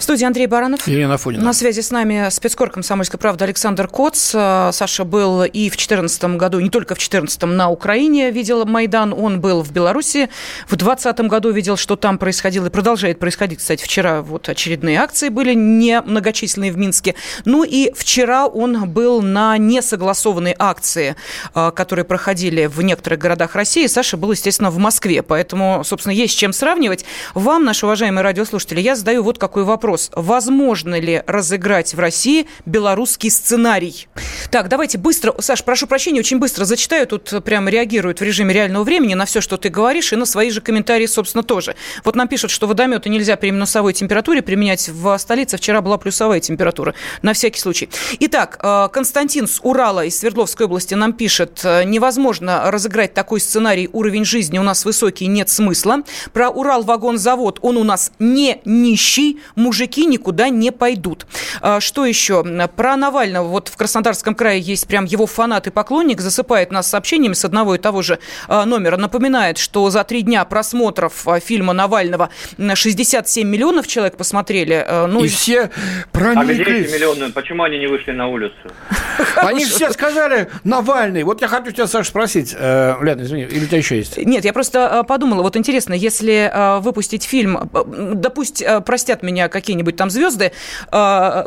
студии 0.08 0.24
Андрей 0.24 0.46
Баранов. 0.46 0.88
Елена 0.88 1.16
Афонина. 1.16 1.44
На 1.44 1.52
связи 1.52 1.82
с 1.82 1.90
нами 1.90 2.30
спецкор 2.30 2.70
«Комсомольской 2.70 3.20
правды» 3.20 3.44
Александр 3.44 3.88
Коц. 3.88 4.30
Э, 4.34 4.70
Саша 4.72 5.04
был 5.04 5.42
и 5.44 5.68
в 5.68 5.76
2014 5.76 6.36
году, 6.38 6.60
не 6.60 6.70
только 6.70 6.94
в 6.94 6.98
2014 6.98 7.42
на 7.42 7.68
Украине 7.68 8.30
видел 8.30 8.64
Майдан, 8.64 9.12
он 9.12 9.42
был 9.42 9.62
в 9.62 9.70
Беларуси. 9.70 10.30
В 10.66 10.76
2020 10.76 11.20
году 11.28 11.50
видел, 11.50 11.76
что 11.76 11.94
там 11.96 12.16
происходило 12.16 12.68
и 12.68 12.70
продолжает 12.70 13.18
происходить. 13.18 13.58
Кстати, 13.58 13.84
вчера 13.84 14.22
вот 14.22 14.48
очередные 14.48 14.98
акции 14.98 15.28
были 15.28 15.52
не 15.52 16.00
многочисленные 16.00 16.72
в 16.72 16.78
Минске. 16.78 17.14
Ну 17.44 17.62
и 17.62 17.92
вчера 17.94 18.46
он 18.46 18.88
был 18.88 19.20
на 19.20 19.58
несогласованной 19.58 20.56
акции, 20.58 21.16
э, 21.54 21.70
которые 21.76 22.06
проходили 22.06 22.64
в 22.64 22.80
некоторых 22.80 23.18
городах 23.18 23.54
России. 23.54 23.86
Саша 23.86 24.16
был, 24.16 24.32
естественно, 24.32 24.70
в 24.70 24.78
Москве, 24.78 25.22
поэтому, 25.22 25.82
собственно, 25.84 26.14
есть 26.14 26.32
с 26.32 26.36
чем 26.36 26.54
сравнивать. 26.54 27.04
Вам, 27.34 27.66
наши 27.66 27.84
уважаемые 27.84 28.22
радиослушатели, 28.22 28.80
я 28.80 28.96
задаю 28.96 29.22
вот 29.22 29.36
какой 29.36 29.64
вопрос 29.64 29.97
вопрос. 29.98 30.10
Возможно 30.14 30.98
ли 31.00 31.22
разыграть 31.26 31.94
в 31.94 31.98
России 31.98 32.46
белорусский 32.64 33.30
сценарий? 33.30 34.08
Так, 34.50 34.68
давайте 34.68 34.98
быстро, 34.98 35.34
Саш, 35.40 35.64
прошу 35.64 35.86
прощения, 35.86 36.20
очень 36.20 36.38
быстро 36.38 36.64
зачитаю. 36.64 37.06
Тут 37.06 37.32
прямо 37.44 37.70
реагируют 37.70 38.20
в 38.20 38.22
режиме 38.22 38.54
реального 38.54 38.84
времени 38.84 39.14
на 39.14 39.24
все, 39.24 39.40
что 39.40 39.56
ты 39.56 39.68
говоришь, 39.68 40.12
и 40.12 40.16
на 40.16 40.26
свои 40.26 40.50
же 40.50 40.60
комментарии, 40.60 41.06
собственно, 41.06 41.42
тоже. 41.42 41.74
Вот 42.04 42.16
нам 42.16 42.28
пишут, 42.28 42.50
что 42.50 42.66
водометы 42.66 43.08
нельзя 43.08 43.36
при 43.36 43.50
минусовой 43.50 43.92
температуре 43.92 44.42
применять 44.42 44.88
в 44.88 45.18
столице. 45.18 45.56
Вчера 45.56 45.80
была 45.80 45.98
плюсовая 45.98 46.40
температура, 46.40 46.94
на 47.22 47.32
всякий 47.32 47.60
случай. 47.60 47.88
Итак, 48.20 48.58
э, 48.62 48.88
Константин 48.92 49.46
с 49.46 49.60
Урала 49.62 50.04
из 50.04 50.18
Свердловской 50.18 50.66
области 50.66 50.94
нам 50.94 51.12
пишет, 51.12 51.60
э, 51.64 51.84
невозможно 51.84 52.70
разыграть 52.70 53.14
такой 53.14 53.40
сценарий, 53.40 53.88
уровень 53.92 54.24
жизни 54.24 54.58
у 54.58 54.62
нас 54.62 54.84
высокий, 54.84 55.26
нет 55.26 55.48
смысла. 55.48 56.02
Про 56.32 56.48
Урал-вагонзавод, 56.48 57.58
он 57.62 57.76
у 57.76 57.84
нас 57.84 58.12
не 58.18 58.60
нищий, 58.64 59.38
мужики 59.56 59.87
мужики 59.88 60.06
никуда 60.06 60.48
не 60.48 60.70
пойдут. 60.70 61.26
А, 61.60 61.80
что 61.80 62.04
еще? 62.04 62.44
Про 62.76 62.96
Навального. 62.96 63.48
Вот 63.48 63.68
в 63.68 63.76
Краснодарском 63.76 64.34
крае 64.34 64.60
есть 64.60 64.86
прям 64.86 65.04
его 65.04 65.26
фанат 65.26 65.66
и 65.66 65.70
поклонник, 65.70 66.20
засыпает 66.20 66.70
нас 66.70 66.88
сообщениями 66.88 67.34
с 67.34 67.44
одного 67.44 67.74
и 67.74 67.78
того 67.78 68.02
же 68.02 68.18
а, 68.48 68.64
номера. 68.64 68.96
Напоминает, 68.96 69.58
что 69.58 69.88
за 69.90 70.04
три 70.04 70.22
дня 70.22 70.44
просмотров 70.44 71.26
а, 71.26 71.40
фильма 71.40 71.72
Навального 71.72 72.30
67 72.58 73.48
миллионов 73.48 73.86
человек 73.86 74.16
посмотрели. 74.16 74.86
Ну, 75.08 75.24
и 75.24 75.28
все 75.28 75.70
прониклись. 76.12 76.60
А 76.60 76.62
где 76.62 76.78
эти 76.80 76.92
миллионы? 76.92 77.32
Почему 77.32 77.62
они 77.62 77.78
не 77.78 77.86
вышли 77.86 78.12
на 78.12 78.28
улицу? 78.28 78.54
Они 79.36 79.64
все 79.64 79.90
сказали 79.92 80.48
Навальный. 80.64 81.22
Вот 81.22 81.40
я 81.40 81.48
хочу 81.48 81.70
тебя, 81.72 81.86
Саша, 81.86 82.10
спросить. 82.10 82.54
Э, 82.58 82.94
Лена, 83.02 83.22
извини, 83.22 83.42
или 83.42 83.64
у 83.64 83.66
тебя 83.66 83.78
еще 83.78 83.96
есть? 83.96 84.16
Нет, 84.16 84.44
я 84.44 84.52
просто 84.52 85.04
подумала, 85.06 85.42
вот 85.42 85.56
интересно, 85.56 85.94
если 85.94 86.50
выпустить 86.80 87.24
фильм, 87.24 87.70
допустим, 88.14 88.82
простят 88.82 89.22
меня 89.22 89.48
какие 89.48 89.77
какие-нибудь 89.78 89.96
там 89.96 90.10
звезды, 90.10 90.52
э, 90.92 91.44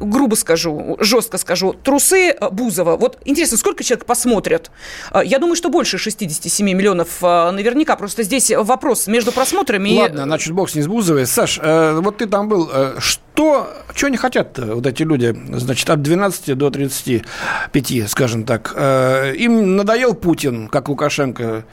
грубо 0.00 0.34
скажу, 0.34 0.96
жестко 1.00 1.38
скажу, 1.38 1.72
трусы 1.72 2.36
Бузова. 2.52 2.96
Вот 2.96 3.18
интересно, 3.24 3.56
сколько 3.56 3.84
человек 3.84 4.06
посмотрят? 4.06 4.70
Э, 5.12 5.20
я 5.24 5.38
думаю, 5.38 5.56
что 5.56 5.68
больше 5.68 5.98
67 5.98 6.66
миллионов 6.66 7.22
э, 7.22 7.50
наверняка. 7.50 7.96
Просто 7.96 8.22
здесь 8.22 8.50
вопрос 8.50 9.06
между 9.06 9.32
просмотрами 9.32 9.98
Ладно, 9.98 10.20
и... 10.20 10.24
значит, 10.24 10.52
бог 10.52 10.70
с 10.70 10.74
ней 10.74 10.82
с 10.82 10.86
Бузовой. 10.86 11.26
Саш, 11.26 11.58
э, 11.62 11.98
вот 12.00 12.18
ты 12.18 12.26
там 12.26 12.48
был. 12.48 12.70
Э, 12.72 12.96
что, 13.38 13.68
что 13.94 14.08
они 14.08 14.16
хотят 14.16 14.58
вот 14.58 14.84
эти 14.84 15.04
люди, 15.04 15.32
значит, 15.52 15.88
от 15.88 16.02
12 16.02 16.58
до 16.58 16.70
35, 16.70 18.10
скажем 18.10 18.42
так? 18.42 18.72
Э, 18.74 19.32
им 19.32 19.76
надоел 19.76 20.14
Путин, 20.14 20.66
как 20.66 20.88
Лукашенко. 20.88 21.64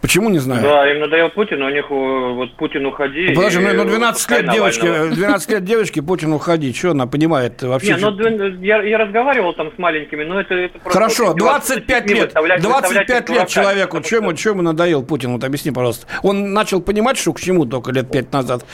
Почему, 0.00 0.30
не 0.30 0.38
знаю. 0.38 0.62
Да, 0.62 0.88
им 0.88 1.00
надоел 1.00 1.30
Путин, 1.30 1.60
у 1.60 1.70
них 1.70 1.90
вот 1.90 2.56
Путин 2.56 2.86
уходи. 2.86 3.34
Подожди, 3.34 3.58
ну 3.58 3.84
12 3.84 4.30
лет 4.30 4.50
девочки, 4.52 5.14
12 5.14 5.50
лет 5.50 5.64
девочки, 5.64 6.00
Путин 6.00 6.32
уходи. 6.32 6.72
Что 6.72 6.92
она 6.92 7.08
понимает 7.08 7.62
вообще? 7.62 7.94
Не, 7.94 8.00
ну 8.00 8.62
я, 8.62 8.80
я 8.82 8.98
разговаривал 8.98 9.54
там 9.54 9.72
с 9.74 9.78
маленькими, 9.78 10.22
но 10.22 10.40
это, 10.40 10.54
это 10.54 10.78
просто... 10.78 10.98
Хорошо, 10.98 11.34
25 11.34 12.10
лет, 12.10 12.32
25 12.32 13.30
лет 13.30 13.48
человеку, 13.48 14.00
чем 14.02 14.22
ему, 14.22 14.34
чем 14.34 14.52
ему 14.52 14.62
надоел 14.62 15.02
Путин? 15.02 15.32
Вот 15.32 15.42
объясни, 15.42 15.72
пожалуйста. 15.72 16.06
Он 16.22 16.52
начал 16.52 16.80
понимать, 16.80 17.18
что 17.18 17.32
к 17.32 17.40
чему 17.40 17.64
только 17.66 17.90
лет 17.90 18.08
5 18.08 18.32
назад. 18.32 18.64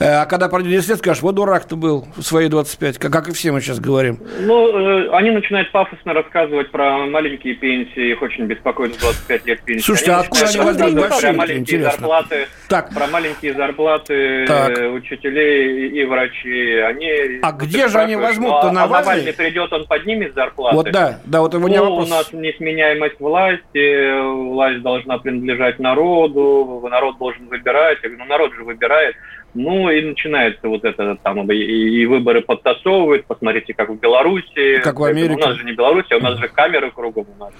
Э, 0.00 0.22
а 0.22 0.26
когда 0.26 0.48
пройдет 0.48 0.72
10 0.72 0.88
лет, 0.88 0.98
скажешь, 0.98 1.22
вот 1.22 1.36
дурак 1.36 1.66
ты 1.66 1.76
был 1.84 2.06
в 2.16 2.22
свои 2.22 2.48
25, 2.48 2.96
как, 2.96 3.12
как 3.12 3.28
и 3.28 3.32
все 3.32 3.52
мы 3.52 3.60
сейчас 3.60 3.78
говорим. 3.78 4.18
Ну, 4.40 4.68
э, 4.68 5.10
они 5.10 5.30
начинают 5.30 5.70
пафосно 5.70 6.14
рассказывать 6.14 6.70
про 6.70 7.04
маленькие 7.04 7.54
пенсии, 7.56 8.12
их 8.12 8.22
очень 8.22 8.46
беспокоит 8.46 8.98
25 8.98 9.46
лет 9.46 9.60
пенсии. 9.60 9.84
Слушайте, 9.84 10.12
а 10.12 10.20
откуда 10.20 10.46
они 10.46 10.58
возьмут 10.60 10.94
большие, 10.94 11.20
про 11.20 11.38
маленькие 11.38 11.60
интересно. 11.60 11.90
зарплаты, 11.90 12.48
так. 12.70 12.94
про 12.94 13.06
маленькие 13.08 13.52
зарплаты 13.52 14.46
так. 14.46 14.78
учителей 14.94 15.90
и 15.90 16.04
врачей. 16.06 16.86
Они 16.86 17.40
а 17.42 17.52
где 17.52 17.88
же 17.88 17.98
они 17.98 18.16
возьмут-то 18.16 18.68
а, 18.68 18.72
Навальный? 18.72 18.96
А 18.96 19.00
Навальный 19.00 19.32
придет, 19.34 19.70
он 19.74 19.84
поднимет 19.84 20.32
зарплаты. 20.32 20.76
Вот 20.76 20.90
да, 20.90 21.20
да, 21.26 21.40
вот 21.42 21.52
его 21.52 21.68
не 21.68 21.76
ну, 21.76 21.90
вопрос. 21.90 22.06
У 22.06 22.10
нас 22.10 22.32
несменяемость 22.32 23.20
власти, 23.20 24.22
власть 24.52 24.80
должна 24.80 25.18
принадлежать 25.18 25.78
народу, 25.78 26.82
народ 26.90 27.18
должен 27.18 27.46
выбирать. 27.48 27.98
Ну 28.02 28.24
народ 28.24 28.54
же 28.54 28.64
выбирает. 28.64 29.16
Ну 29.54 29.88
и 29.88 30.02
начинается 30.02 30.68
вот 30.68 30.84
это 30.84 31.16
там 31.22 31.50
и, 31.50 31.56
и 31.56 32.06
выборы 32.06 32.42
подтасовывают. 32.42 33.24
Посмотрите, 33.26 33.72
как 33.72 33.88
в 33.88 33.94
Беларуси. 33.94 34.80
Как 34.82 34.98
в 34.98 35.04
Америке. 35.04 35.34
У 35.34 35.46
нас 35.46 35.56
же 35.56 35.64
не 35.64 35.72
Беларусь, 35.72 36.06
а 36.10 36.16
у 36.16 36.20
нас 36.20 36.38
же 36.38 36.48
камеры 36.48 36.90
кругом. 36.90 37.26
У 37.36 37.44
нас. 37.44 37.52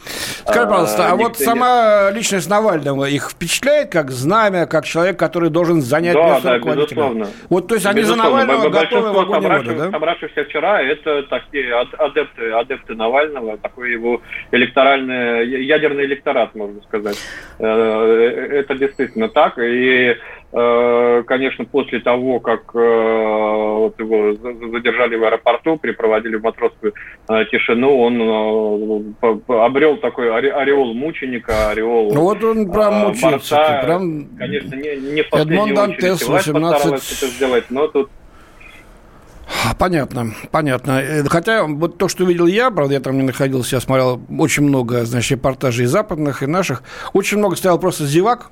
Скажи, 0.46 0.66
пожалуйста, 0.66 1.06
а, 1.06 1.12
а 1.12 1.16
вот 1.16 1.36
сама 1.36 2.10
личность 2.10 2.50
Навального 2.50 3.08
их 3.08 3.30
впечатляет 3.30 3.92
как 3.92 4.10
знамя, 4.10 4.66
как 4.66 4.84
человек, 4.84 5.18
который 5.18 5.50
должен 5.50 5.80
занять 5.82 6.14
да, 6.14 6.34
место 6.34 6.60
да, 6.60 6.74
безусловно. 6.74 7.26
Вот, 7.48 7.68
то 7.68 7.74
есть 7.74 7.86
они 7.86 8.00
безусловно. 8.00 8.40
за 8.40 8.46
Навального 8.46 8.70
готовы 8.70 9.12
в 9.12 9.18
огонь 9.18 9.76
да? 9.76 9.90
Собравшихся 9.90 10.44
вчера, 10.44 10.82
это 10.82 11.22
такие 11.24 11.74
адепты, 11.74 12.50
адепты 12.50 12.94
Навального, 12.94 13.56
такой 13.58 13.92
его 13.92 14.20
электоральный, 14.50 15.64
ядерный 15.64 16.04
электорат, 16.06 16.54
можно 16.54 16.82
сказать. 16.82 17.16
Э, 17.58 17.66
это 18.50 18.74
действительно 18.74 19.28
так. 19.28 19.58
И 19.58 19.94
Э, 20.04 20.16
конечно, 20.54 21.64
после 21.64 21.98
того, 21.98 22.38
как 22.38 22.70
э, 22.74 22.78
вот 22.78 23.98
его 23.98 24.34
задержали 24.72 25.16
в 25.16 25.24
аэропорту, 25.24 25.76
припроводили 25.76 26.36
в 26.36 26.42
матросскую 26.42 26.94
э, 27.28 27.44
тишину, 27.50 27.98
он 27.98 29.16
обрел 29.48 29.96
такой 29.96 30.32
ореол 30.32 30.94
мученика, 30.94 31.70
ореол 31.70 32.14
Ну 32.14 32.20
вот 32.20 32.44
он 32.44 32.70
прям 32.70 32.94
мучился. 32.94 33.30
Борца. 33.30 33.82
Прям... 33.82 34.26
Конечно, 34.38 34.74
не, 34.76 34.96
не 34.96 35.22
в 35.22 35.30
последнюю 35.30 35.72
Эдмон 35.72 35.90
очередь 35.90 36.28
18... 36.28 36.86
это 36.86 37.26
сделать, 37.26 37.64
но 37.70 37.88
тут 37.88 38.10
Понятно, 39.78 40.34
понятно. 40.50 41.02
Хотя 41.28 41.64
вот 41.64 41.98
то, 41.98 42.08
что 42.08 42.24
видел 42.24 42.46
я, 42.46 42.70
правда, 42.70 42.94
я 42.94 43.00
там 43.00 43.16
не 43.16 43.22
находился, 43.22 43.76
я 43.76 43.80
смотрел 43.80 44.20
очень 44.38 44.62
много, 44.62 45.04
значит, 45.04 45.32
репортажей 45.32 45.86
западных 45.86 46.42
и 46.42 46.46
наших. 46.46 46.82
Очень 47.12 47.38
много 47.38 47.56
стоял 47.56 47.78
просто 47.78 48.06
зевак, 48.06 48.50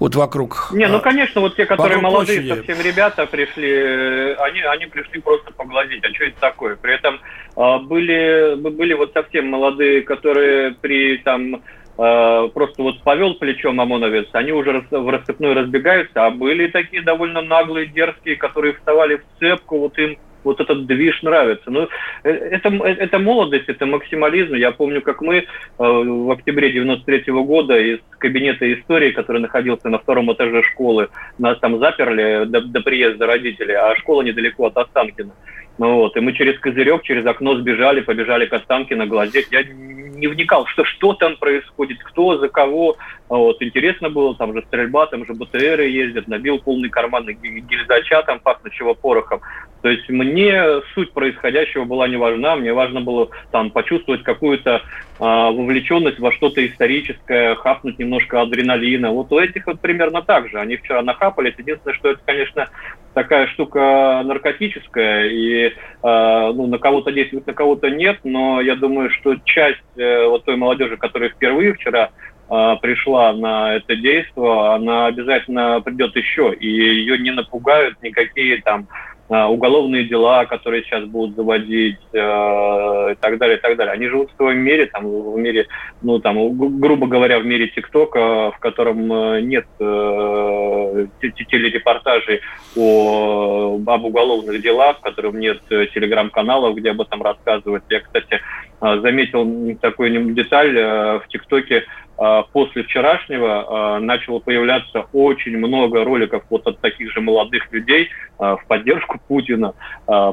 вот 0.00 0.16
вокруг. 0.16 0.70
Не, 0.72 0.88
ну 0.88 0.96
а, 0.96 1.00
конечно, 1.00 1.42
вот 1.42 1.56
те, 1.56 1.66
которые 1.66 1.98
молодые 1.98 2.40
площади. 2.40 2.58
совсем 2.58 2.84
ребята 2.84 3.26
пришли, 3.26 3.70
э, 3.70 4.34
они, 4.36 4.60
они 4.62 4.86
пришли 4.86 5.20
просто 5.20 5.52
поглазеть, 5.52 6.02
а 6.02 6.14
что 6.14 6.24
это 6.24 6.40
такое. 6.40 6.76
При 6.76 6.94
этом 6.94 7.20
а, 7.54 7.78
были, 7.78 8.54
были 8.56 8.94
вот 8.94 9.12
совсем 9.12 9.48
молодые, 9.48 10.00
которые 10.00 10.72
при 10.72 11.18
там 11.18 11.62
а, 11.98 12.48
просто 12.48 12.82
вот 12.82 13.02
повел 13.02 13.34
плечом 13.34 13.78
ОМОНовец, 13.78 14.28
они 14.32 14.52
уже 14.52 14.82
в 14.90 15.10
рассыпной 15.10 15.52
разбегаются, 15.52 16.24
а 16.24 16.30
были 16.30 16.68
такие 16.68 17.02
довольно 17.02 17.42
наглые, 17.42 17.86
дерзкие, 17.86 18.36
которые 18.36 18.72
вставали 18.72 19.16
в 19.16 19.38
цепку, 19.38 19.80
вот 19.80 19.98
им 19.98 20.16
вот 20.44 20.60
этот 20.60 20.86
движ 20.86 21.22
нравится. 21.22 21.70
Ну, 21.70 21.88
э, 22.24 22.30
это, 22.30 22.68
э, 22.68 22.94
это 22.94 23.18
молодость, 23.18 23.68
это 23.68 23.86
максимализм. 23.86 24.54
Я 24.54 24.72
помню, 24.72 25.02
как 25.02 25.20
мы 25.20 25.36
э, 25.36 25.44
в 25.78 26.30
октябре 26.30 26.70
93 26.70 27.32
-го 27.32 27.44
года 27.44 27.78
из 27.78 27.98
кабинета 28.18 28.72
истории, 28.72 29.12
который 29.12 29.40
находился 29.40 29.88
на 29.88 29.98
втором 29.98 30.32
этаже 30.32 30.62
школы, 30.62 31.08
нас 31.38 31.58
там 31.58 31.78
заперли 31.78 32.44
до, 32.46 32.60
до 32.60 32.80
приезда 32.80 33.26
родителей, 33.26 33.74
а 33.74 33.96
школа 33.96 34.22
недалеко 34.22 34.66
от 34.66 34.76
Останкина. 34.76 35.32
Ну, 35.80 35.94
вот, 35.94 36.14
и 36.14 36.20
мы 36.20 36.34
через 36.34 36.58
козырек, 36.58 37.02
через 37.04 37.24
окно 37.24 37.56
сбежали, 37.56 38.02
побежали 38.02 38.44
к 38.44 38.52
Останкино 38.52 39.06
глазеть. 39.06 39.46
Я 39.50 39.62
не 39.62 40.26
вникал, 40.26 40.66
что, 40.66 40.84
что 40.84 41.14
там 41.14 41.38
происходит, 41.38 42.02
кто, 42.04 42.36
за 42.36 42.50
кого. 42.50 42.98
Вот, 43.30 43.62
интересно 43.62 44.10
было, 44.10 44.34
там 44.34 44.52
же 44.52 44.62
стрельба, 44.66 45.06
там 45.06 45.24
же 45.24 45.32
БТРы 45.32 45.88
ездят, 45.88 46.28
набил 46.28 46.58
полный 46.58 46.90
карман 46.90 47.24
гильзача, 47.24 48.22
там 48.24 48.40
пахнущего 48.40 48.92
порохом. 48.92 49.40
То 49.80 49.88
есть 49.88 50.06
мне 50.10 50.82
суть 50.92 51.12
происходящего 51.12 51.84
была 51.84 52.08
не 52.08 52.18
важна, 52.18 52.56
мне 52.56 52.74
важно 52.74 53.00
было 53.00 53.30
там 53.50 53.70
почувствовать 53.70 54.22
какую-то 54.22 54.76
а, 54.76 54.82
вовлеченность 55.20 56.18
во 56.18 56.32
что-то 56.32 56.66
историческое, 56.66 57.54
хапнуть 57.54 57.98
немножко 57.98 58.40
адреналина. 58.40 59.10
Вот 59.10 59.30
у 59.32 59.38
этих 59.38 59.66
вот 59.66 59.80
примерно 59.80 60.22
так 60.22 60.48
же. 60.48 60.58
Они 60.58 60.76
вчера 60.76 61.02
нахапались. 61.02 61.54
Единственное, 61.58 61.94
что 61.94 62.10
это, 62.10 62.20
конечно, 62.24 62.68
такая 63.14 63.46
штука 63.48 64.22
наркотическая, 64.24 65.28
и 65.28 65.66
э, 65.66 65.72
ну, 66.02 66.66
на 66.66 66.78
кого-то 66.78 67.12
действует, 67.12 67.46
на 67.46 67.52
кого-то 67.52 67.90
нет, 67.90 68.18
но 68.24 68.60
я 68.60 68.76
думаю, 68.76 69.10
что 69.10 69.34
часть 69.44 69.82
э, 69.96 70.26
вот 70.26 70.44
той 70.44 70.56
молодежи, 70.56 70.96
которая 70.96 71.30
впервые 71.30 71.74
вчера 71.74 72.10
э, 72.48 72.76
пришла 72.80 73.32
на 73.32 73.74
это 73.76 73.96
действие, 73.96 74.74
она 74.74 75.06
обязательно 75.06 75.80
придет 75.80 76.14
еще, 76.16 76.54
и 76.54 76.66
ее 76.66 77.18
не 77.18 77.30
напугают 77.30 78.00
никакие 78.02 78.62
там 78.62 78.86
а, 78.90 79.09
уголовные 79.30 80.04
дела, 80.04 80.44
которые 80.44 80.82
сейчас 80.82 81.04
будут 81.04 81.36
заводить 81.36 81.98
э, 82.12 82.18
и 82.18 83.14
так 83.14 83.38
далее, 83.38 83.58
и 83.58 83.60
так 83.60 83.76
далее. 83.76 83.92
Они 83.92 84.08
живут 84.08 84.32
в 84.32 84.36
своем 84.36 84.58
мире, 84.58 84.86
там, 84.86 85.04
в 85.04 85.38
мире, 85.38 85.68
ну, 86.02 86.18
там, 86.18 86.56
грубо 86.80 87.06
говоря, 87.06 87.38
в 87.38 87.46
мире 87.46 87.68
ТикТока, 87.68 88.50
в 88.50 88.58
котором 88.58 89.12
э, 89.12 89.40
нет 89.42 89.66
э, 89.78 91.06
телерепортажей 91.20 92.40
о, 92.76 93.78
об 93.86 94.04
уголовных 94.04 94.60
делах, 94.60 94.98
в 94.98 95.02
котором 95.02 95.38
нет 95.38 95.60
э, 95.70 95.86
телеграм-каналов, 95.94 96.74
где 96.74 96.90
об 96.90 97.00
этом 97.00 97.22
рассказывают. 97.22 97.84
Я, 97.88 98.00
кстати, 98.00 98.40
заметил 98.80 99.76
такую 99.80 100.34
деталь 100.34 100.74
в 100.74 101.24
ТикТоке, 101.28 101.84
а, 102.22 102.42
после 102.42 102.82
вчерашнего 102.82 103.94
а, 103.96 103.98
начало 103.98 104.40
появляться 104.40 105.06
очень 105.14 105.56
много 105.56 106.04
роликов 106.04 106.42
вот 106.50 106.66
от 106.66 106.78
таких 106.80 107.10
же 107.12 107.22
молодых 107.22 107.72
людей 107.72 108.10
а, 108.38 108.56
в 108.56 108.66
поддержку 108.66 109.18
Путина 109.26 109.72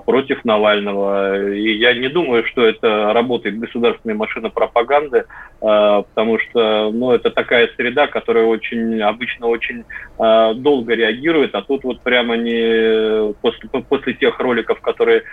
против 0.05 0.43
Навального. 0.43 1.49
И 1.53 1.77
я 1.77 1.93
не 1.93 2.09
думаю, 2.09 2.43
что 2.45 2.65
это 2.65 3.13
работает 3.13 3.59
государственная 3.59 4.15
машина 4.15 4.49
пропаганды, 4.49 5.25
потому 5.59 6.39
что 6.39 6.91
ну, 6.91 7.11
это 7.11 7.29
такая 7.29 7.69
среда, 7.75 8.07
которая 8.07 8.45
очень 8.45 8.99
обычно 9.01 9.47
очень 9.47 9.85
долго 10.17 10.95
реагирует, 10.95 11.53
а 11.53 11.61
тут 11.61 11.83
вот 11.83 12.01
прямо 12.01 12.35
не 12.35 13.33
после, 13.41 13.69
после 13.69 14.13
тех 14.15 14.39
роликов, 14.39 14.81
которые 14.81 15.23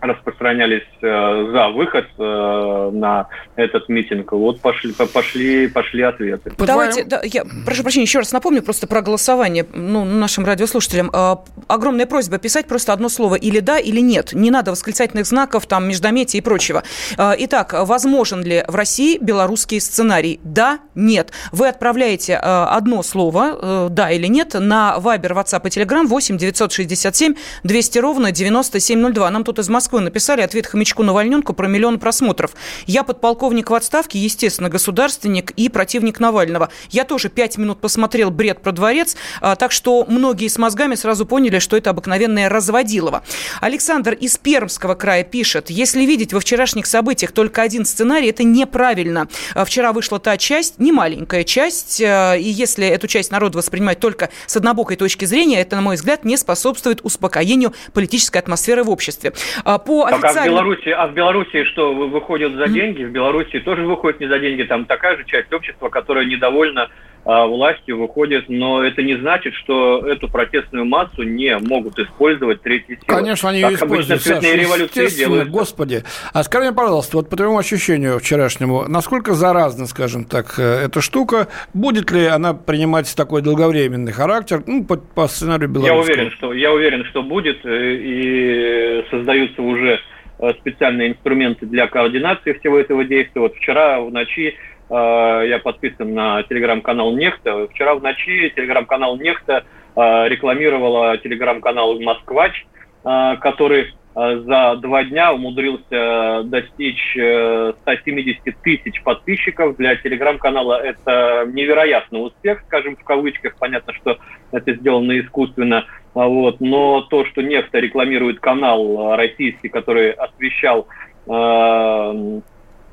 распространялись 0.00 0.86
э, 1.02 1.50
за 1.52 1.68
выход 1.68 2.06
э, 2.18 2.90
на 2.92 3.28
этот 3.56 3.88
митинг, 3.88 4.32
вот 4.32 4.60
пошли, 4.60 4.92
пошли, 4.92 5.68
пошли 5.68 6.02
ответы. 6.02 6.52
Давайте, 6.58 7.04
да, 7.04 7.20
я 7.24 7.44
прошу 7.64 7.82
прощения, 7.82 8.04
еще 8.04 8.18
раз 8.18 8.32
напомню 8.32 8.62
просто 8.62 8.86
про 8.86 9.00
голосование 9.00 9.66
ну, 9.74 10.04
нашим 10.04 10.44
радиослушателям. 10.44 11.10
Э, 11.12 11.36
огромная 11.68 12.06
просьба 12.06 12.38
писать 12.38 12.66
просто 12.66 12.92
одно 12.92 13.08
слово 13.08 13.36
или 13.36 13.60
да, 13.60 13.78
или 13.78 14.00
нет. 14.00 14.32
Не 14.32 14.50
надо 14.50 14.70
восклицательных 14.70 15.26
знаков, 15.26 15.66
там, 15.66 15.88
междометий 15.88 16.38
и 16.38 16.42
прочего. 16.42 16.82
Э, 17.16 17.32
итак, 17.38 17.74
возможен 17.76 18.42
ли 18.42 18.64
в 18.68 18.74
России 18.74 19.18
белорусский 19.18 19.80
сценарий? 19.80 20.40
Да, 20.42 20.78
нет. 20.94 21.32
Вы 21.52 21.68
отправляете 21.68 22.34
э, 22.34 22.38
одно 22.38 23.02
слово, 23.02 23.58
э, 23.60 23.88
да 23.90 24.10
или 24.10 24.26
нет, 24.26 24.54
на 24.54 24.96
Viber, 24.98 25.32
WhatsApp 25.32 25.66
и 25.66 25.70
Telegram 25.70 26.06
8 26.06 26.38
967 26.38 27.34
200 27.64 27.98
ровно 27.98 28.32
9702. 28.32 29.30
Нам 29.30 29.44
тут 29.44 29.58
из 29.58 29.68
Москвы 29.68 29.85
Москвы 29.86 30.00
написали 30.00 30.40
ответ 30.40 30.66
хомячку 30.66 31.04
Навальненку 31.04 31.52
про 31.52 31.68
миллион 31.68 32.00
просмотров. 32.00 32.56
Я 32.88 33.04
подполковник 33.04 33.70
в 33.70 33.74
отставке, 33.74 34.18
естественно, 34.18 34.68
государственник 34.68 35.52
и 35.52 35.68
противник 35.68 36.18
Навального. 36.18 36.70
Я 36.90 37.04
тоже 37.04 37.28
пять 37.28 37.56
минут 37.56 37.80
посмотрел 37.80 38.32
бред 38.32 38.62
про 38.62 38.72
дворец, 38.72 39.16
а, 39.40 39.54
так 39.54 39.70
что 39.70 40.04
многие 40.08 40.48
с 40.48 40.58
мозгами 40.58 40.96
сразу 40.96 41.24
поняли, 41.24 41.60
что 41.60 41.76
это 41.76 41.90
обыкновенное 41.90 42.48
разводилово. 42.48 43.22
Александр 43.60 44.14
из 44.14 44.36
Пермского 44.38 44.96
края 44.96 45.22
пишет, 45.22 45.70
если 45.70 46.04
видеть 46.04 46.32
во 46.32 46.40
вчерашних 46.40 46.86
событиях 46.86 47.30
только 47.30 47.62
один 47.62 47.84
сценарий, 47.84 48.30
это 48.30 48.42
неправильно. 48.42 49.28
А, 49.54 49.64
вчера 49.64 49.92
вышла 49.92 50.18
та 50.18 50.36
часть, 50.36 50.80
не 50.80 50.90
маленькая 50.90 51.44
часть, 51.44 52.02
а, 52.04 52.34
и 52.34 52.48
если 52.48 52.88
эту 52.88 53.06
часть 53.06 53.30
народа 53.30 53.58
воспринимать 53.58 54.00
только 54.00 54.30
с 54.48 54.56
однобокой 54.56 54.96
точки 54.96 55.26
зрения, 55.26 55.60
это, 55.60 55.76
на 55.76 55.82
мой 55.82 55.94
взгляд, 55.94 56.24
не 56.24 56.36
способствует 56.36 57.02
успокоению 57.04 57.72
политической 57.92 58.38
атмосферы 58.38 58.82
в 58.82 58.90
обществе 58.90 59.32
по 59.78 60.04
официальным... 60.04 60.34
Так, 60.34 60.36
а 60.36 60.42
в 60.42 60.46
Беларуси, 60.46 60.88
а 60.88 61.06
в 61.06 61.12
Беларуси 61.14 61.64
что, 61.64 61.92
выходят 61.92 62.52
за 62.54 62.68
деньги? 62.68 63.04
В 63.04 63.10
Беларуси 63.10 63.60
тоже 63.60 63.82
выходят 63.82 64.20
не 64.20 64.28
за 64.28 64.38
деньги. 64.38 64.62
Там 64.62 64.84
такая 64.84 65.16
же 65.16 65.24
часть 65.24 65.52
общества, 65.52 65.88
которая 65.88 66.24
недовольна 66.24 66.90
а, 67.28 67.44
властью 67.48 67.98
выходит, 67.98 68.48
но 68.48 68.84
это 68.84 69.02
не 69.02 69.16
значит, 69.16 69.52
что 69.54 69.98
эту 70.06 70.28
протестную 70.28 70.84
массу 70.84 71.24
не 71.24 71.58
могут 71.58 71.98
использовать 71.98 72.62
третьи 72.62 72.94
силы. 72.94 73.04
Конечно, 73.04 73.48
они 73.48 73.62
ее 73.62 73.74
используют, 73.74 74.22
Саша, 74.22 74.54
революции 74.54 75.08
делают. 75.08 75.48
Господи. 75.48 76.04
А 76.32 76.44
скажи 76.44 76.66
мне, 76.66 76.72
пожалуйста, 76.72 77.16
вот 77.16 77.28
по 77.28 77.34
твоему 77.34 77.58
ощущению 77.58 78.20
вчерашнему, 78.20 78.84
насколько 78.86 79.34
заразна, 79.34 79.86
скажем 79.86 80.24
так, 80.24 80.54
э, 80.58 80.84
эта 80.84 81.00
штука? 81.00 81.48
Будет 81.74 82.12
ли 82.12 82.26
она 82.26 82.54
принимать 82.54 83.12
такой 83.16 83.42
долговременный 83.42 84.12
характер 84.12 84.62
ну, 84.64 84.84
по, 84.84 84.96
по 84.96 85.26
сценарию 85.26 85.68
белорусского? 85.68 85.96
Я 85.96 86.14
уверен, 86.14 86.30
что, 86.30 86.52
я 86.52 86.72
уверен, 86.72 87.04
что 87.06 87.24
будет, 87.24 87.66
э, 87.66 87.94
и 87.96 89.04
создаются 89.10 89.62
уже 89.62 89.98
э, 90.38 90.50
специальные 90.60 91.08
инструменты 91.08 91.66
для 91.66 91.88
координации 91.88 92.52
всего 92.52 92.78
этого 92.78 93.04
действия. 93.04 93.40
Вот 93.40 93.56
вчера 93.56 94.00
в 94.00 94.12
ночи 94.12 94.54
я 94.88 95.60
подписан 95.62 96.14
на 96.14 96.42
телеграм-канал 96.44 97.12
Нехта. 97.16 97.66
Вчера 97.68 97.94
в 97.94 98.02
ночи 98.02 98.52
телеграм-канал 98.54 99.16
Нехта 99.16 99.64
э, 99.96 100.28
рекламировала 100.28 101.18
телеграм-канал 101.18 101.98
Москвач, 102.00 102.66
э, 103.04 103.36
который 103.40 103.94
э, 104.14 104.38
за 104.46 104.76
два 104.76 105.02
дня 105.02 105.32
умудрился 105.32 106.44
достичь 106.44 107.12
170 107.12 108.62
тысяч 108.62 109.02
подписчиков. 109.02 109.76
Для 109.76 109.96
телеграм-канала 109.96 110.80
это 110.80 111.48
невероятный 111.52 112.24
успех, 112.24 112.62
скажем 112.66 112.96
в 112.96 113.02
кавычках. 113.02 113.56
Понятно, 113.58 113.92
что 113.94 114.18
это 114.52 114.72
сделано 114.74 115.18
искусственно. 115.18 115.84
А 116.14 116.28
вот. 116.28 116.60
Но 116.60 117.00
то, 117.02 117.24
что 117.24 117.42
Нефта 117.42 117.80
рекламирует 117.80 118.38
канал 118.38 119.16
российский, 119.16 119.68
который 119.68 120.12
освещал 120.12 120.86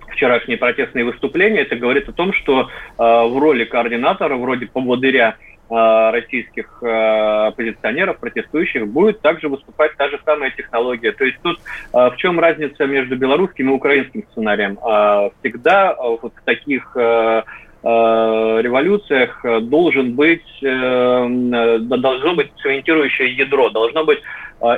вчерашние 0.10 0.58
протестные 0.58 1.06
выступления, 1.06 1.62
это 1.62 1.76
говорит 1.76 2.10
о 2.10 2.14
том, 2.14 2.34
что 2.34 2.62
э, 2.62 2.68
в 2.98 3.38
роли 3.38 3.66
координатора, 3.66 4.36
вроде 4.36 4.68
поводыря 4.68 5.38
э, 5.70 6.10
российских 6.12 6.80
э, 6.82 7.48
оппозиционеров, 7.48 8.20
протестующих, 8.20 8.88
будет 8.88 9.22
также 9.22 9.50
выступать 9.50 9.96
та 9.98 10.10
же 10.10 10.20
самая 10.26 10.52
технология. 10.52 11.12
То 11.12 11.26
есть 11.26 11.40
тут 11.42 11.60
в 11.92 12.16
чем 12.18 12.40
разница 12.40 12.86
между 12.86 13.16
белорусским 13.16 13.70
и 13.70 13.74
украинским 13.74 14.24
сценарием? 14.32 14.78
Всегда 15.40 15.96
вот 15.96 16.34
в 16.36 16.44
таких 16.46 16.96
революциях 17.84 19.46
должен 19.64 20.14
быть, 20.16 20.46
должно 20.62 22.34
быть 22.34 22.52
цементирующее 22.62 23.34
ядро, 23.36 23.70
должно 23.72 24.06
быть 24.06 24.20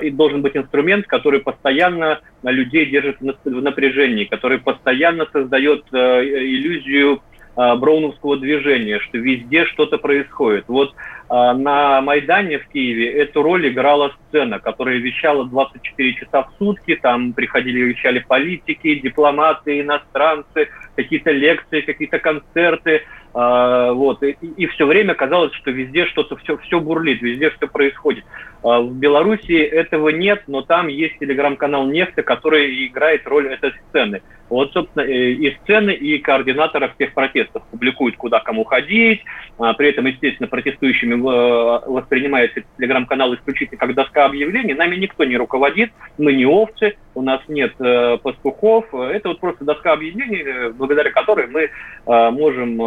и 0.02 0.10
должен 0.10 0.42
быть 0.42 0.56
инструмент, 0.58 1.06
который 1.08 1.40
постоянно 1.40 2.20
людей 2.44 2.86
держит 2.88 3.18
в 3.20 3.62
напряжении, 3.62 4.26
который 4.26 4.60
постоянно 4.60 5.28
создает 5.32 5.86
э, 5.92 6.24
иллюзию 6.24 7.22
а, 7.58 7.78
броуновского 7.78 8.38
движения, 8.38 9.00
что 9.00 9.18
везде 9.18 9.66
что-то 9.66 9.98
происходит. 9.98 10.66
Вот 10.68 10.94
а, 11.30 11.54
на 11.54 12.02
Майдане 12.02 12.60
в 12.60 12.68
Киеве 12.68 13.10
эту 13.14 13.44
роль 13.44 13.70
играла 13.70 14.12
сцена, 14.28 14.60
которая 14.60 14.98
вещала 14.98 15.46
24 15.46 16.14
часа 16.16 16.44
в 16.44 16.52
сутки, 16.58 17.00
там 17.02 17.32
приходили 17.32 17.80
вещали 17.80 18.20
политики, 18.20 18.96
дипломаты, 18.96 19.80
иностранцы, 19.80 20.68
какие-то 20.98 21.32
лекции, 21.32 21.80
какие-то 21.80 22.20
концерты, 22.20 23.04
вот, 23.34 24.24
и, 24.24 24.38
и 24.56 24.66
все 24.68 24.86
время 24.86 25.14
казалось, 25.14 25.54
что 25.56 25.70
везде 25.70 26.06
что-то, 26.06 26.38
все, 26.38 26.58
все 26.60 26.80
бурлит, 26.80 27.22
везде 27.22 27.52
что 27.52 27.68
происходит. 27.68 28.24
А, 28.66 28.82
в 28.82 28.94
Беларуси 28.96 29.52
этого 29.52 30.10
нет, 30.10 30.44
но 30.48 30.64
там 30.64 30.88
есть 30.88 31.20
телеграм-канал 31.20 31.86
«Нефть», 31.86 32.16
который 32.16 32.88
играет 32.88 33.28
роль 33.28 33.54
этой 33.54 33.74
сцены. 33.90 34.22
Вот, 34.50 34.74
собственно, 34.74 35.04
э, 35.04 35.32
и 35.32 35.56
сцены, 35.62 35.92
и 35.92 36.20
координаторов 36.20 36.94
всех 36.96 37.14
протестов 37.14 37.64
публикуют, 37.72 38.16
куда 38.16 38.40
кому 38.40 38.64
ходить. 38.64 39.24
А, 39.58 39.74
при 39.74 39.90
этом, 39.90 40.06
естественно, 40.06 40.48
протестующими 40.48 41.14
э, 41.14 41.90
воспринимается 41.90 42.62
телеграм-канал 42.78 43.34
исключительно 43.36 43.80
как 43.80 43.96
доска 43.96 44.26
объявлений. 44.26 44.74
Нами 44.74 44.98
никто 44.98 45.24
не 45.24 45.38
руководит, 45.38 45.92
мы 46.18 46.34
не 46.34 46.46
овцы, 46.46 46.96
у 47.16 47.22
нас 47.22 47.42
нет 47.48 47.74
э, 47.80 48.18
пастухов. 48.22 48.94
Это 48.94 49.30
вот 49.30 49.40
просто 49.40 49.64
доска 49.64 49.94
объявлений, 49.94 50.72
благодаря 50.74 51.12
которой 51.12 51.48
мы 51.48 51.70
можем 52.06 52.80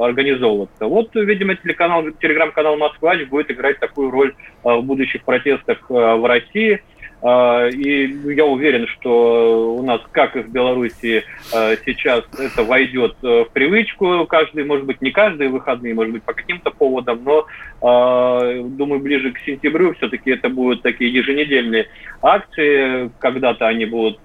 организовываться. 0.00 0.86
Вот, 0.86 1.14
видимо, 1.14 1.56
телеграм-канал 1.56 2.76
«Москва» 2.76 3.16
будет 3.28 3.50
играть 3.50 3.80
такую 3.80 4.10
роль 4.10 4.34
будущих 4.82 5.22
протестах 5.22 5.78
э, 5.88 5.94
в 5.94 6.26
России. 6.26 6.82
А, 7.22 7.66
и 7.68 8.06
я 8.34 8.46
уверен, 8.46 8.86
что 8.86 9.74
у 9.74 9.82
нас, 9.82 10.00
как 10.10 10.36
и 10.36 10.40
в 10.40 10.48
Беларуси, 10.48 11.22
э, 11.52 11.76
сейчас 11.84 12.24
это 12.38 12.62
войдет 12.64 13.16
э, 13.22 13.44
в 13.44 13.52
привычку. 13.52 14.26
Каждый, 14.26 14.64
может 14.64 14.86
быть, 14.86 15.02
не 15.02 15.10
каждые 15.10 15.50
выходные, 15.50 15.94
может 15.94 16.12
быть, 16.14 16.22
по 16.22 16.32
каким-то 16.32 16.70
поводам, 16.70 17.22
но, 17.24 17.46
думаю, 17.80 19.00
ближе 19.00 19.32
к 19.32 19.38
сентябрю 19.38 19.94
все-таки 19.94 20.30
это 20.30 20.48
будут 20.48 20.82
такие 20.82 21.12
еженедельные 21.12 21.88
акции. 22.22 23.10
Когда-то 23.18 23.66
они 23.66 23.86
будут 23.86 24.18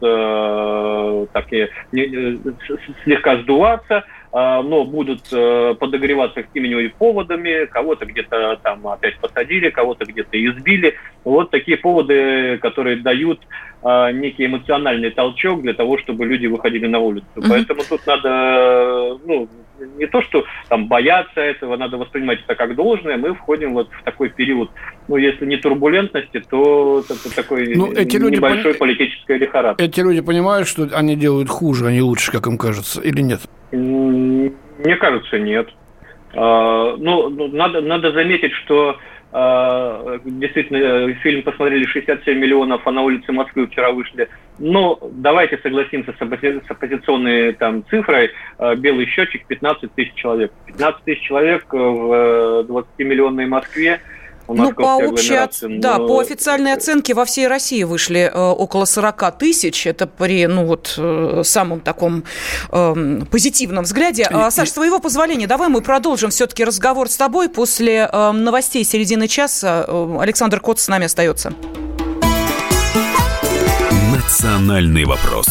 такие 1.32 1.70
слегка 3.04 3.38
сдуваться, 3.38 4.04
но 4.63 4.84
будут 4.84 5.32
э, 5.32 5.76
подогреваться 5.80 6.43
какими-нибудь 6.43 6.95
поводами, 6.95 7.65
кого-то 7.67 8.06
где-то 8.06 8.60
там 8.62 8.86
опять 8.86 9.17
посадили, 9.19 9.69
кого-то 9.69 10.04
где-то 10.04 10.38
избили. 10.45 10.95
Вот 11.24 11.52
такие 11.52 11.78
поводы, 11.78 12.58
которые 12.58 12.98
дают 12.98 13.39
а, 13.82 14.12
некий 14.12 14.48
эмоциональный 14.48 15.12
толчок 15.12 15.62
для 15.62 15.74
того, 15.74 15.98
чтобы 16.00 16.26
люди 16.26 16.48
выходили 16.48 16.86
на 16.88 17.00
улицу. 17.00 17.26
Mm-hmm. 17.36 17.45
Поэтому 17.48 17.82
тут 17.88 18.06
надо, 18.06 19.19
ну, 19.26 19.48
не 19.98 20.08
то, 20.08 20.22
что 20.22 20.46
там 20.70 20.88
бояться 20.88 21.42
этого, 21.42 21.78
надо 21.78 21.98
воспринимать 21.98 22.40
это 22.44 22.56
как 22.56 22.76
должное. 22.76 23.18
Мы 23.18 23.34
входим 23.34 23.74
вот 23.74 23.90
в 23.92 24.04
такой 24.04 24.30
период, 24.30 24.70
ну, 25.08 25.18
если 25.18 25.46
не 25.46 25.58
турбулентности, 25.58 26.42
то 26.50 27.04
это 27.08 27.36
такой 27.36 27.76
ну, 27.76 27.92
эти 27.92 28.18
люди 28.18 28.36
небольшой 28.36 28.74
пон... 28.74 28.88
политической 28.88 29.38
лихорадки. 29.38 29.82
Эти 29.82 30.00
люди 30.00 30.22
понимают, 30.22 30.68
что 30.68 30.90
они 30.94 31.16
делают 31.16 31.50
хуже, 31.50 31.88
а 31.88 31.92
не 31.92 32.02
лучше, 32.02 32.32
как 32.32 32.48
им 32.48 32.58
кажется, 32.58 33.02
или 33.02 33.22
нет? 33.22 33.42
Мне 33.72 34.96
кажется, 35.00 35.40
нет. 35.40 35.70
А, 36.34 36.96
ну, 36.98 37.30
ну, 37.30 37.48
надо, 37.48 37.82
надо 37.82 38.12
заметить, 38.12 38.52
что 38.66 38.98
действительно 40.24 41.13
фильм 41.15 41.43
посмотрели 41.43 41.86
67 41.86 42.38
миллионов, 42.38 42.88
а 42.88 42.91
на 42.91 43.02
улице 43.02 43.34
Москвы 43.34 43.67
вчера 43.67 43.91
вышли. 43.91 44.30
Но 44.60 44.98
давайте 45.12 45.58
согласимся 45.58 46.13
с, 46.13 46.21
оппози- 46.21 46.65
с 46.65 46.71
оппозиционной 46.71 47.52
там, 47.54 47.84
цифрой. 47.89 48.32
А, 48.58 48.76
белый 48.76 49.06
счетчик 49.08 49.45
15 49.45 49.93
тысяч 49.93 50.13
человек. 50.13 50.54
15 50.67 51.04
тысяч 51.04 51.21
человек 51.21 51.65
в 51.71 52.65
20-миллионной 52.67 53.48
Москве– 53.48 54.00
ну, 54.48 54.74
по 54.74 54.98
общей, 54.98 55.40
но... 55.68 55.80
да, 55.80 55.98
по 55.98 56.20
официальной 56.20 56.74
оценке 56.74 57.14
во 57.14 57.26
всей 57.26 57.48
России 57.48 57.84
вышли 57.84 58.32
э, 58.32 58.38
около 58.38 58.86
40 58.86 59.38
тысяч. 59.38 59.88
Это 59.88 60.08
при, 60.08 60.46
ну, 60.48 60.66
вот, 60.66 60.96
э, 60.98 61.42
самом 61.44 61.80
таком 61.80 62.24
э, 62.72 63.22
позитивном 63.32 63.84
взгляде. 63.84 64.28
А, 64.32 64.52
Саш, 64.52 64.70
с 64.70 64.74
твоего 64.74 65.00
позволения, 65.00 65.48
давай 65.48 65.70
мы 65.70 65.82
продолжим 65.82 66.30
все-таки 66.30 66.64
разговор 66.64 67.10
с 67.10 67.18
тобой. 67.18 67.50
После 67.50 68.10
э, 68.12 68.32
новостей 68.32 68.84
середины 68.84 69.28
часа 69.28 69.86
э, 69.88 70.18
Александр 70.22 70.60
Кот 70.60 70.80
с 70.80 70.88
нами 70.88 71.06
остается. 71.06 71.54
Национальный 74.14 75.06
вопрос. 75.06 75.48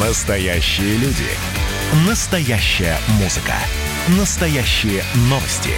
Настоящие 0.00 0.96
люди. 0.96 1.28
Настоящая 2.06 2.96
музыка. 3.20 3.54
Настоящие 4.08 5.02
новости. 5.30 5.70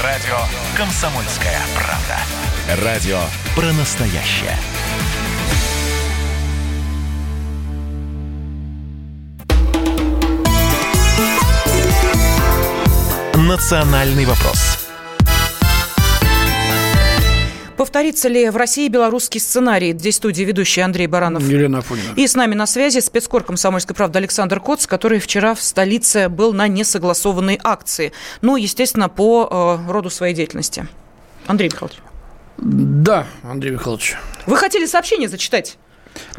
Радио 0.00 0.36
«Комсомольская 0.76 1.58
правда». 1.74 2.84
Радио 2.84 3.18
про 3.56 3.72
настоящее. 3.72 4.56
«Национальный 13.34 14.24
вопрос» 14.24 14.83
Повторится 17.84 18.30
ли 18.30 18.48
в 18.48 18.56
России 18.56 18.88
белорусский 18.88 19.38
сценарий? 19.38 19.92
Здесь 19.92 20.14
в 20.14 20.16
студии 20.16 20.42
ведущий 20.42 20.80
Андрей 20.80 21.06
Баранов. 21.06 21.42
Елена 21.42 21.80
Афонина. 21.80 22.14
И 22.16 22.26
с 22.26 22.34
нами 22.34 22.54
на 22.54 22.64
связи 22.64 23.00
спецкор 23.00 23.44
комсомольской 23.44 23.94
правды 23.94 24.20
Александр 24.20 24.58
Коц, 24.58 24.86
который 24.86 25.18
вчера 25.18 25.54
в 25.54 25.60
столице 25.60 26.30
был 26.30 26.54
на 26.54 26.66
несогласованной 26.66 27.60
акции. 27.62 28.12
Ну, 28.40 28.56
естественно, 28.56 29.10
по 29.10 29.78
э, 29.86 29.92
роду 29.92 30.08
своей 30.08 30.34
деятельности. 30.34 30.88
Андрей 31.46 31.68
Михайлович. 31.68 31.98
Да, 32.56 33.26
Андрей 33.42 33.72
Михайлович. 33.72 34.16
Вы 34.46 34.56
хотели 34.56 34.86
сообщение 34.86 35.28
зачитать? 35.28 35.76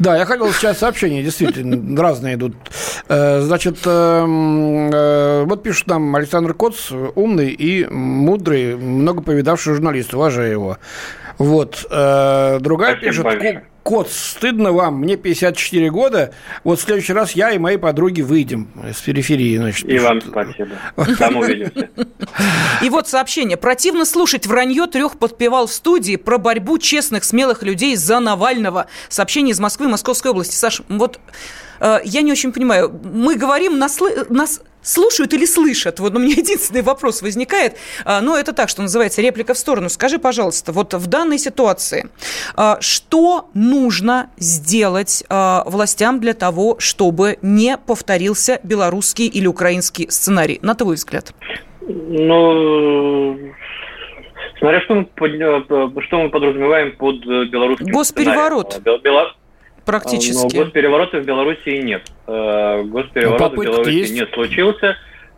Да, 0.00 0.16
я 0.16 0.24
хотел 0.24 0.52
сейчас 0.52 0.78
сообщения, 0.78 1.22
действительно, 1.22 2.02
разные 2.02 2.34
идут. 2.34 2.56
Э, 3.08 3.40
значит, 3.40 3.78
эм, 3.84 4.90
э, 4.92 5.44
вот 5.44 5.62
пишет 5.62 5.86
нам 5.86 6.16
Александр 6.16 6.54
Коц, 6.54 6.90
умный 7.14 7.50
и 7.50 7.86
мудрый, 7.86 8.74
много 8.76 9.22
повидавший 9.22 9.74
журналист, 9.74 10.12
уважаю 10.12 10.50
его. 10.50 10.78
Вот. 11.38 11.86
Э, 11.90 12.58
другая 12.60 12.92
Спасибо 12.92 13.10
пишет, 13.10 13.24
большое. 13.24 13.66
Кот, 13.82 14.10
стыдно 14.10 14.72
вам, 14.72 14.96
мне 14.96 15.16
54 15.16 15.90
года, 15.90 16.34
вот 16.64 16.80
в 16.80 16.82
следующий 16.82 17.12
раз 17.12 17.32
я 17.32 17.52
и 17.52 17.58
мои 17.58 17.76
подруги 17.76 18.20
выйдем 18.20 18.68
с 18.92 19.00
периферии. 19.00 19.56
Значит, 19.58 19.84
и 19.84 19.90
пишут. 19.90 20.08
вам 20.08 20.20
спасибо. 20.22 20.70
Там 21.18 21.36
увидимся. 21.36 21.88
И 22.82 22.90
вот 22.90 23.06
сообщение. 23.06 23.56
Противно 23.56 24.04
слушать 24.04 24.46
вранье 24.46 24.86
трех 24.86 25.18
подпевал 25.18 25.68
в 25.68 25.72
студии 25.72 26.16
про 26.16 26.38
борьбу 26.38 26.78
честных, 26.78 27.22
смелых 27.22 27.62
людей 27.62 27.94
за 27.94 28.18
Навального. 28.18 28.86
Сообщение 29.08 29.52
из 29.52 29.60
Москвы, 29.60 29.86
Московской 29.86 30.32
области. 30.32 30.56
Саш, 30.56 30.82
вот 30.88 31.20
э, 31.78 32.00
я 32.04 32.22
не 32.22 32.32
очень 32.32 32.52
понимаю. 32.52 32.92
Мы 33.04 33.36
говорим, 33.36 33.78
нас, 33.78 34.00
нас 34.28 34.62
слушают 34.86 35.34
или 35.34 35.44
слышат? 35.44 36.00
Вот 36.00 36.14
у 36.14 36.18
меня 36.18 36.34
единственный 36.36 36.82
вопрос 36.82 37.22
возникает. 37.22 37.76
А, 38.04 38.20
но 38.20 38.36
это 38.38 38.52
так, 38.52 38.68
что 38.68 38.82
называется, 38.82 39.20
реплика 39.20 39.54
в 39.54 39.58
сторону. 39.58 39.88
Скажи, 39.88 40.18
пожалуйста, 40.18 40.72
вот 40.72 40.94
в 40.94 41.06
данной 41.06 41.38
ситуации, 41.38 42.08
а, 42.54 42.78
что 42.80 43.50
нужно 43.54 44.30
сделать 44.38 45.24
а, 45.28 45.64
властям 45.66 46.20
для 46.20 46.34
того, 46.34 46.76
чтобы 46.78 47.38
не 47.42 47.76
повторился 47.76 48.60
белорусский 48.62 49.26
или 49.26 49.46
украинский 49.46 50.10
сценарий, 50.10 50.58
на 50.62 50.74
твой 50.74 50.96
взгляд? 50.96 51.34
Ну, 51.88 53.38
Смотря 54.58 54.80
что 54.80 54.94
мы, 54.94 56.02
что 56.02 56.18
мы 56.18 56.30
подразумеваем 56.30 56.96
под 56.96 57.24
белорусским 57.24 57.86
Госпереворот. 57.92 58.72
Сценарием. 58.72 59.36
Практически. 59.86 60.56
Но 60.56 60.64
госпереворота 60.64 61.20
в 61.20 61.24
Беларуси 61.24 61.80
нет. 61.80 62.02
Госпереворот 62.26 63.52
в 63.52 63.62
Беларуси 63.62 63.90
есть. 63.90 64.12
не 64.12 64.26
случился. 64.34 64.96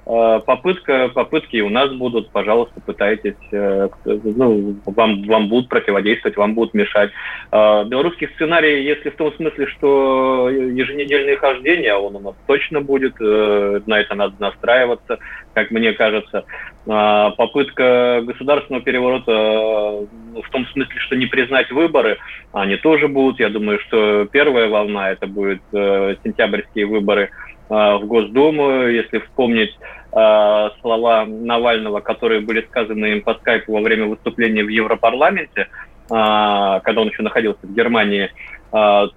Э, 0.08 0.40
попытка, 0.46 1.10
попытки 1.10 1.60
у 1.60 1.68
нас 1.68 1.92
будут, 1.92 2.30
пожалуйста, 2.30 2.80
пытайтесь, 2.80 3.34
э, 3.52 3.88
ну, 4.06 4.76
вам, 4.86 5.22
вам 5.24 5.48
будут 5.48 5.68
противодействовать, 5.68 6.38
вам 6.38 6.54
будут 6.54 6.72
мешать. 6.72 7.10
Э, 7.52 7.84
белорусский 7.84 8.30
сценарий, 8.34 8.84
если 8.84 9.10
в 9.10 9.16
том 9.16 9.34
смысле, 9.34 9.66
что 9.66 10.48
еженедельные 10.48 11.36
хождения, 11.36 11.94
он 11.94 12.16
у 12.16 12.20
нас 12.20 12.34
точно 12.46 12.80
будет, 12.80 13.20
на 13.20 14.00
это 14.00 14.14
надо 14.14 14.34
настраиваться, 14.38 15.18
как 15.52 15.70
мне 15.70 15.92
кажется. 15.92 16.44
Попытка 16.86 18.22
государственного 18.24 18.82
переворота 18.82 19.32
в 19.32 20.50
том 20.50 20.66
смысле, 20.68 21.00
что 21.00 21.16
не 21.16 21.26
признать 21.26 21.70
выборы, 21.70 22.16
они 22.52 22.76
тоже 22.76 23.08
будут. 23.08 23.40
Я 23.40 23.50
думаю, 23.50 23.78
что 23.80 24.24
первая 24.26 24.68
волна 24.68 25.10
это 25.10 25.26
будет 25.26 25.60
сентябрьские 25.72 26.86
выборы 26.86 27.30
в 27.68 28.00
Госдуму, 28.06 28.86
если 28.88 29.18
вспомнить 29.18 29.76
Э, 30.10 30.70
слова 30.80 31.26
Навального, 31.26 32.00
которые 32.00 32.40
были 32.40 32.62
сказаны 32.62 33.12
им 33.12 33.22
по 33.22 33.34
скайпу 33.34 33.74
во 33.74 33.80
время 33.80 34.06
выступления 34.06 34.64
в 34.64 34.68
Европарламенте, 34.68 35.60
э, 35.60 35.66
когда 36.08 37.02
он 37.02 37.08
еще 37.08 37.22
находился 37.22 37.66
в 37.66 37.74
Германии, 37.74 38.24
э, 38.24 38.30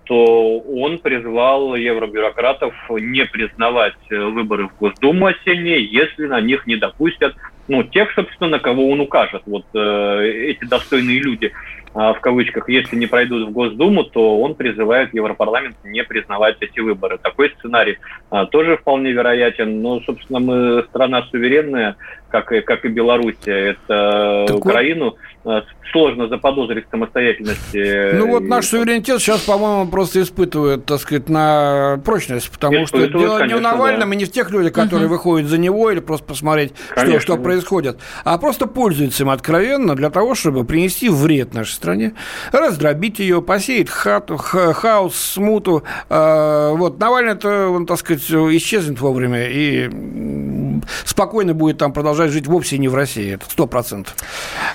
то 0.03 0.59
он 0.59 0.97
призвал 0.97 1.75
евробюрократов 1.75 2.73
не 2.89 3.23
признавать 3.23 3.95
выборы 4.09 4.67
в 4.67 4.77
Госдуму 4.79 5.27
осенние, 5.27 5.85
если 5.85 6.27
на 6.27 6.41
них 6.41 6.67
не 6.67 6.75
допустят 6.75 7.35
ну, 7.69 7.83
тех, 7.83 8.11
собственно, 8.13 8.49
на 8.49 8.59
кого 8.59 8.89
он 8.89 8.99
укажет. 8.99 9.43
Вот 9.45 9.63
эти 9.73 10.65
достойные 10.65 11.19
люди– 11.19 11.53
в 11.93 12.19
кавычках, 12.21 12.69
если 12.69 12.95
не 12.95 13.07
пройдут 13.07 13.49
в 13.49 13.51
Госдуму, 13.51 14.05
то 14.05 14.39
он 14.39 14.55
призывает 14.55 15.13
Европарламент 15.13 15.75
не 15.83 16.03
признавать 16.03 16.55
эти 16.61 16.79
выборы. 16.79 17.17
Такой 17.17 17.53
сценарий 17.57 17.97
а, 18.29 18.45
тоже 18.45 18.77
вполне 18.77 19.11
вероятен. 19.11 19.81
Но, 19.81 19.99
собственно, 20.01 20.39
мы 20.39 20.83
страна 20.83 21.23
суверенная, 21.23 21.97
как 22.31 22.51
и, 22.51 22.61
как 22.61 22.85
и 22.85 22.87
Белоруссия. 22.87 23.75
Это 23.75 24.45
так 24.47 24.57
Украину 24.57 25.17
вот... 25.43 25.65
сложно 25.91 26.27
заподозрить 26.27 26.87
в 26.87 26.91
самостоятельности. 26.91 28.15
Ну 28.15 28.27
вот 28.27 28.43
наш 28.43 28.67
суверенитет 28.67 29.19
сейчас, 29.19 29.41
по-моему, 29.41 29.89
просто 29.89 30.21
испытывает, 30.21 30.85
так 30.85 30.99
сказать, 30.99 31.29
на 31.29 31.99
прочность, 32.05 32.49
потому 32.49 32.85
что 32.87 33.05
дело 33.07 33.37
конечно, 33.37 33.55
не 33.55 33.59
в 33.59 33.61
Навальном 33.61 34.09
да. 34.09 34.15
и 34.15 34.17
не 34.19 34.25
в 34.25 34.31
тех 34.31 34.49
людях, 34.51 34.73
которые 34.73 35.07
угу. 35.07 35.15
выходят 35.15 35.47
за 35.47 35.57
него 35.57 35.91
или 35.91 35.99
просто 35.99 36.25
посмотреть, 36.25 36.73
что, 36.95 37.19
что 37.19 37.37
происходит, 37.37 37.99
а 38.23 38.37
просто 38.37 38.67
пользуются 38.67 39.23
им 39.23 39.29
откровенно 39.29 39.95
для 39.95 40.09
того, 40.09 40.35
чтобы 40.35 40.63
принести 40.63 41.09
вред 41.09 41.53
нашей 41.53 41.73
стране, 41.73 42.13
раздробить 42.51 43.19
ее, 43.19 43.41
посеять 43.41 43.89
хату, 43.89 44.37
ха 44.37 44.73
хаос, 44.73 45.15
смуту. 45.15 45.83
Э, 46.09 46.71
вот 46.73 46.99
Навальный-то, 46.99 47.69
он, 47.69 47.85
так 47.85 47.97
сказать, 47.97 48.23
исчезнет 48.23 48.99
вовремя 49.01 49.47
и 49.47 49.89
спокойно 51.05 51.53
будет 51.53 51.77
там 51.77 51.93
продолжать 51.93 52.31
жить 52.31 52.47
вовсе 52.47 52.77
не 52.77 52.87
в 52.87 52.95
России, 52.95 53.33
это 53.33 53.45
сто 53.45 53.67
процентов. 53.67 54.15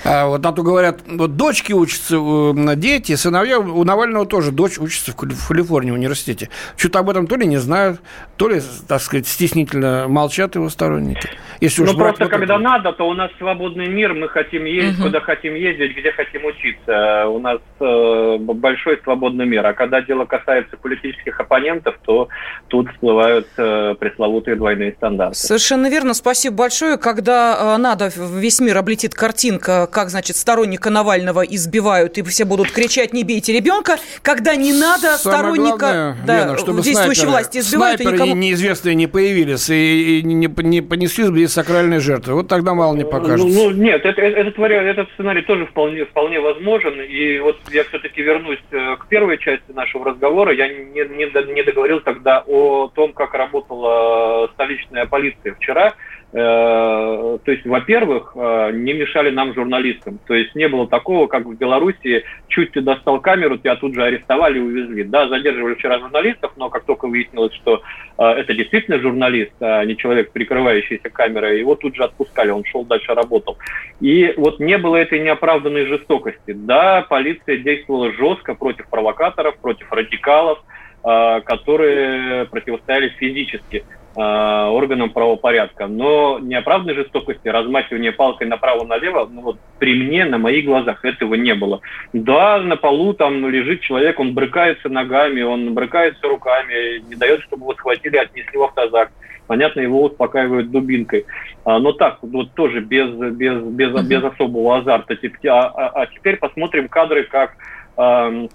А 0.03 0.27
вот 0.27 0.43
на 0.43 0.51
то 0.51 0.63
говорят, 0.63 0.99
вот 1.07 1.35
дочки 1.35 1.73
учатся, 1.73 2.15
э, 2.15 2.75
дети, 2.75 3.15
сыновья, 3.15 3.59
у 3.59 3.83
Навального 3.83 4.25
тоже 4.25 4.51
дочь 4.51 4.77
учится 4.77 5.11
в 5.11 5.47
Калифорнии 5.47 5.91
университете. 5.91 6.49
Что-то 6.75 6.99
об 6.99 7.09
этом 7.09 7.27
то 7.27 7.35
ли 7.35 7.45
не 7.45 7.57
знают, 7.57 8.01
то 8.37 8.49
ли, 8.49 8.61
так 8.87 9.01
сказать, 9.01 9.27
стеснительно 9.27 10.07
молчат 10.07 10.55
его 10.55 10.69
сторонники. 10.69 11.29
Если 11.59 11.83
ну, 11.83 11.95
просто 11.95 12.25
вот 12.25 12.31
когда 12.31 12.55
это. 12.55 12.63
надо, 12.63 12.93
то 12.93 13.07
у 13.07 13.13
нас 13.13 13.31
свободный 13.37 13.87
мир, 13.87 14.13
мы 14.13 14.29
хотим 14.29 14.65
ездить, 14.65 14.99
угу. 14.99 15.07
куда 15.07 15.21
хотим 15.21 15.55
ездить, 15.55 15.97
где 15.97 16.11
хотим 16.11 16.45
учиться. 16.45 17.27
У 17.27 17.39
нас 17.39 17.59
э, 17.79 18.37
большой 18.39 18.99
свободный 19.03 19.45
мир. 19.45 19.65
А 19.65 19.73
когда 19.73 20.01
дело 20.01 20.25
касается 20.25 20.77
политических 20.77 21.39
оппонентов, 21.39 21.95
то 22.05 22.29
тут 22.67 22.89
всплывают 22.91 23.47
э, 23.57 23.95
пресловутые 23.99 24.55
двойные 24.55 24.93
стандарты. 24.93 25.35
Совершенно 25.35 25.89
верно. 25.89 25.96
Спасибо 26.13 26.55
большое. 26.55 26.97
Когда 26.97 27.75
э, 27.75 27.77
надо, 27.77 28.11
весь 28.15 28.59
мир 28.59 28.77
облетит 28.77 29.13
картинка, 29.13 29.87
как, 29.91 30.09
значит, 30.09 30.35
сторонника 30.35 30.89
Навального 30.89 31.41
избивают, 31.41 32.17
и 32.17 32.23
все 32.23 32.45
будут 32.45 32.71
кричать 32.71 33.13
«не 33.13 33.23
бейте 33.23 33.53
ребенка». 33.53 33.97
Когда 34.21 34.55
не 34.55 34.73
надо, 34.73 35.17
Самое 35.17 35.37
сторонника 35.37 35.77
главное, 35.77 36.17
да, 36.25 36.39
Лена, 36.39 36.57
чтобы 36.57 36.81
действующей 36.81 37.21
снайперы, 37.21 37.31
власти 37.31 37.57
избивают, 37.59 38.01
снайперы 38.01 38.17
и 38.17 38.19
никому... 38.19 38.41
неизвестные 38.41 38.95
не 38.95 39.07
появились 39.07 39.69
и, 39.69 40.19
и 40.19 40.23
не, 40.23 40.35
не 40.35 40.81
понесли 40.81 41.29
без 41.29 41.53
сакральной 41.53 41.99
жертвы. 41.99 42.35
Вот 42.35 42.47
тогда 42.47 42.73
мало 42.73 42.95
не 42.95 43.05
покажется. 43.05 43.47
Ну, 43.47 43.69
ну 43.69 43.71
нет, 43.71 44.05
это, 44.05 44.21
этот, 44.21 44.57
вариант, 44.57 44.87
этот 44.87 45.09
сценарий 45.13 45.41
тоже 45.41 45.65
вполне, 45.65 46.05
вполне 46.05 46.39
возможен. 46.39 47.01
И 47.01 47.39
вот 47.39 47.57
я 47.71 47.83
все-таки 47.85 48.21
вернусь 48.21 48.59
э, 48.71 48.95
к 48.97 49.07
первой 49.07 49.37
части 49.37 49.71
нашего 49.71 50.05
разговора. 50.05 50.53
Я 50.53 50.67
не, 50.67 50.83
не, 50.83 51.53
не 51.53 51.63
договорил 51.63 52.01
тогда 52.01 52.43
о 52.45 52.89
том, 52.93 53.13
как 53.13 53.33
работала 53.33 54.49
столичная 54.53 55.05
полиция 55.05 55.53
вчера. 55.55 55.86
Э, 56.33 57.37
то 57.43 57.51
есть, 57.51 57.65
во-первых, 57.65 58.33
э, 58.35 58.71
не 58.73 58.93
мешали 58.93 59.29
нам 59.29 59.53
журналистам. 59.53 60.19
То 60.27 60.33
есть 60.33 60.55
не 60.55 60.67
было 60.67 60.85
такого, 60.87 61.27
как 61.27 61.45
в 61.45 61.55
Беларуси, 61.55 62.25
чуть 62.49 62.71
ты 62.73 62.81
достал 62.81 63.21
камеру, 63.21 63.57
тебя 63.57 63.77
тут 63.77 63.95
же 63.95 64.03
арестовали 64.03 64.57
и 64.57 64.61
увезли. 64.61 65.03
Да, 65.05 65.29
задерживали 65.29 65.75
вчера 65.75 65.99
журналистов, 65.99 66.51
но 66.57 66.69
как 66.69 66.83
только 66.83 67.07
выяснилось, 67.07 67.53
что 67.53 67.81
э, 68.17 68.23
это 68.23 68.53
действительно 68.53 68.99
журналист, 68.99 69.53
а 69.61 69.85
не 69.85 69.95
человек, 69.95 70.31
прикрывающийся 70.31 71.09
камерой, 71.09 71.59
его 71.59 71.75
тут 71.75 71.95
же 71.95 72.03
отпускали, 72.03 72.49
он 72.49 72.65
шел 72.65 72.83
дальше, 72.83 73.13
работал. 73.13 73.57
И 74.01 74.33
вот 74.35 74.59
не 74.59 74.77
было 74.77 74.97
этой 74.97 75.19
неоправданной 75.19 75.85
жестокости. 75.85 76.51
Да, 76.51 77.05
полиция 77.07 77.57
действовала 77.57 78.11
жестко 78.11 78.53
против 78.53 78.89
провокаторов, 78.89 79.57
против 79.59 79.91
радикалов, 79.91 80.59
которые 81.03 82.45
противостояли 82.47 83.09
физически. 83.09 83.85
Э, 84.19 84.69
органам 84.69 85.11
правопорядка. 85.11 85.85
Но 85.85 86.39
неоправданной 86.39 86.95
жестокости, 86.95 87.47
размахивания 87.47 88.11
палкой 88.11 88.47
направо-налево, 88.47 89.29
ну 89.31 89.41
вот 89.41 89.57
при 89.77 89.93
мне, 89.93 90.25
на 90.25 90.39
моих 90.39 90.65
глазах 90.65 91.05
этого 91.05 91.35
не 91.35 91.53
было. 91.53 91.81
Да, 92.13 92.57
на 92.57 92.77
полу 92.77 93.13
там 93.13 93.47
лежит 93.47 93.81
человек, 93.81 94.19
он 94.19 94.33
брыкается 94.33 94.89
ногами, 94.89 95.43
он 95.43 95.71
брыкается 95.75 96.27
руками, 96.27 97.07
не 97.07 97.13
дает, 97.13 97.43
чтобы 97.43 97.65
его 97.65 97.75
схватили, 97.75 98.17
отнесли 98.17 98.57
в 98.57 98.63
автозак. 98.63 99.11
Понятно, 99.45 99.81
его 99.81 100.05
успокаивают 100.05 100.71
дубинкой. 100.71 101.27
А, 101.63 101.77
но 101.77 101.91
так, 101.91 102.17
вот 102.23 102.51
тоже 102.55 102.79
без, 102.79 103.13
без, 103.13 103.61
без, 103.61 104.03
без 104.03 104.23
особого 104.23 104.79
азарта. 104.79 105.15
А, 105.45 105.49
а, 105.49 105.89
а 105.89 106.05
теперь 106.07 106.37
посмотрим 106.37 106.87
кадры, 106.87 107.23
как 107.23 107.53
э, 107.97 108.47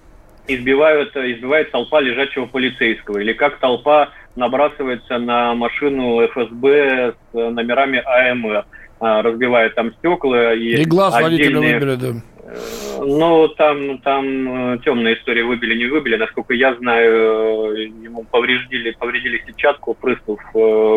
избивают, 0.46 1.16
избивает 1.16 1.70
толпа 1.70 2.00
лежачего 2.00 2.46
полицейского, 2.46 3.18
или 3.18 3.32
как 3.32 3.58
толпа 3.58 4.10
набрасывается 4.36 5.18
на 5.18 5.54
машину 5.54 6.26
ФСБ 6.28 7.12
с 7.12 7.34
номерами 7.34 8.02
АМР, 8.04 8.64
а, 9.00 9.22
разбивает 9.22 9.74
там 9.74 9.92
стекла. 9.94 10.54
И, 10.54 10.82
и 10.82 10.84
глаз 10.84 11.20
водителя 11.20 11.58
выбили, 11.58 11.94
да. 11.96 12.22
Э, 12.44 12.98
ну, 13.00 13.48
там, 13.48 13.98
там 13.98 14.74
э, 14.74 14.78
темная 14.84 15.14
история 15.14 15.44
выбили, 15.44 15.78
не 15.78 15.86
выбили. 15.86 16.16
Насколько 16.16 16.54
я 16.54 16.74
знаю, 16.74 17.72
э, 17.76 17.84
ему 18.02 18.24
повредили, 18.24 18.90
повредили 18.92 19.42
сетчатку, 19.46 19.94
прыснув 19.94 20.40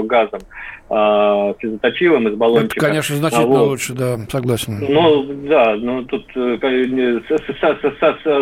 газом 0.07 0.41
физоточивым 0.87 2.27
из 2.27 2.35
баллончика. 2.35 2.75
Это, 2.77 2.87
конечно, 2.87 3.15
значительно 3.15 3.47
вот. 3.47 3.69
лучше, 3.69 3.93
да, 3.93 4.19
согласен. 4.29 4.85
Ну, 4.87 5.23
да, 5.49 5.75
ну 5.75 6.03
тут 6.03 6.27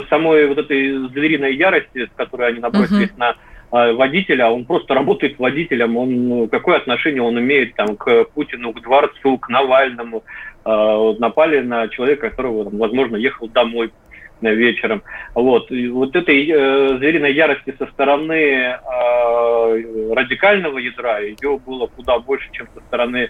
самой 0.10 0.48
вот 0.48 0.58
этой 0.58 1.08
звериной 1.08 1.56
ярости, 1.56 2.06
с 2.06 2.18
которой 2.18 2.50
они 2.50 2.60
набросились 2.60 3.12
uh-huh. 3.12 3.18
на 3.18 3.36
а, 3.74 3.92
водителя, 3.92 4.52
он 4.52 4.66
просто 4.66 4.94
работает 4.94 5.40
водителем, 5.40 5.98
он, 5.98 6.28
ну, 6.28 6.48
какое 6.48 6.78
отношение 6.78 7.24
он 7.24 7.40
имеет 7.40 7.74
там, 7.74 7.98
к 7.98 8.26
Путину, 8.26 8.72
к 8.72 8.80
дворцу, 8.84 9.40
к 9.40 9.50
Навальному. 9.50 10.24
А, 10.64 10.98
вот, 10.98 11.20
напали 11.20 11.60
на 11.60 11.88
человека, 11.90 12.30
которого, 12.30 12.66
там, 12.66 12.78
возможно, 12.78 13.18
ехал 13.18 13.48
домой 13.48 13.92
вечером. 14.42 15.04
Вот, 15.36 15.72
и 15.72 15.88
вот 15.88 16.16
этой 16.16 16.46
э, 16.50 16.98
звериной 16.98 17.34
ярости 17.34 17.74
со 17.78 17.86
стороны 17.88 18.34
э, 18.34 20.14
радикального 20.14 20.80
ядра 20.80 21.20
ее 21.20 21.60
было 21.66 21.88
куда 21.88 22.20
больше, 22.20 22.50
чем 22.52 22.68
со 22.74 22.82
стороны 22.82 23.30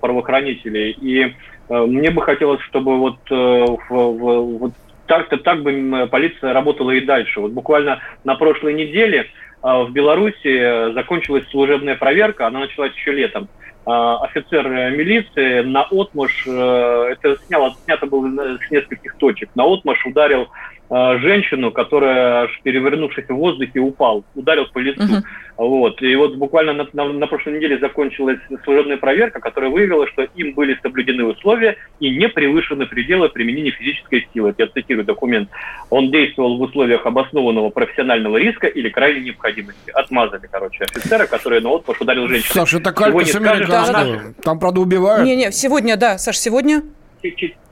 правоохранителей. 0.00 0.92
И 0.92 1.34
э, 1.68 1.86
мне 1.86 2.10
бы 2.10 2.22
хотелось, 2.22 2.60
чтобы 2.62 2.98
вот, 2.98 3.18
э, 3.30 3.34
в, 3.34 3.90
в, 3.90 4.58
вот 4.58 4.72
так-то 5.06 5.38
так 5.38 5.62
бы 5.62 6.08
полиция 6.10 6.52
работала 6.52 6.92
и 6.92 7.00
дальше. 7.00 7.40
Вот 7.40 7.50
буквально 7.50 8.00
на 8.22 8.36
прошлой 8.36 8.74
неделе 8.74 9.26
а, 9.60 9.82
в 9.82 9.92
Беларуси 9.92 10.92
закончилась 10.94 11.44
служебная 11.50 11.96
проверка, 11.96 12.46
она 12.46 12.60
началась 12.60 12.94
еще 12.94 13.12
летом. 13.12 13.44
А, 13.44 13.61
офицер 13.84 14.68
милиции 14.68 15.62
на 15.62 15.82
отмаш, 15.82 16.46
э, 16.46 16.50
это 16.50 17.36
сняло, 17.46 17.76
снято 17.84 18.06
было 18.06 18.28
с 18.58 18.70
нескольких 18.70 19.16
точек, 19.18 19.50
на 19.54 19.64
отмаш 19.64 20.04
ударил 20.06 20.42
э, 20.42 20.46
женщину, 20.92 21.70
которая, 21.70 22.44
аж 22.44 22.60
перевернувшись 22.62 23.24
в 23.26 23.34
воздухе, 23.34 23.80
упал, 23.80 24.24
ударил 24.34 24.66
по 24.72 24.78
лицу. 24.78 25.02
Угу. 25.02 25.22
Вот. 25.56 26.02
И 26.02 26.14
вот 26.16 26.36
буквально 26.36 26.72
на, 26.74 26.86
на, 26.92 27.12
на 27.12 27.26
прошлой 27.26 27.56
неделе 27.56 27.78
закончилась 27.78 28.38
служебная 28.64 28.98
проверка, 28.98 29.40
которая 29.40 29.70
выявила, 29.70 30.06
что 30.08 30.22
им 30.22 30.52
были 30.52 30.78
соблюдены 30.82 31.24
условия 31.24 31.76
и 32.00 32.10
не 32.10 32.28
превышены 32.28 32.86
пределы 32.86 33.30
применения 33.30 33.70
физической 33.70 34.28
силы. 34.34 34.54
Я 34.58 34.66
цитирую 34.66 35.06
документ. 35.06 35.48
Он 35.88 36.10
действовал 36.10 36.58
в 36.58 36.60
условиях 36.60 37.06
обоснованного 37.06 37.70
профессионального 37.70 38.36
риска 38.36 38.66
или 38.66 38.90
крайней 38.90 39.20
необходимости. 39.20 39.90
Отмазали, 39.94 40.46
короче, 40.50 40.84
офицера, 40.84 41.26
который 41.26 41.62
на 41.62 41.70
отпуск 41.70 42.02
ударил 42.02 42.28
женщину. 42.28 42.52
Саша, 42.52 42.78
это 42.78 42.92
калька 42.92 43.24
с 43.24 43.34
американского. 43.34 44.34
Там, 44.42 44.58
правда, 44.58 44.80
убивают. 44.80 45.24
Не-не, 45.24 45.52
сегодня, 45.52 45.96
да, 45.96 46.18
Саш, 46.18 46.36
сегодня 46.36 46.82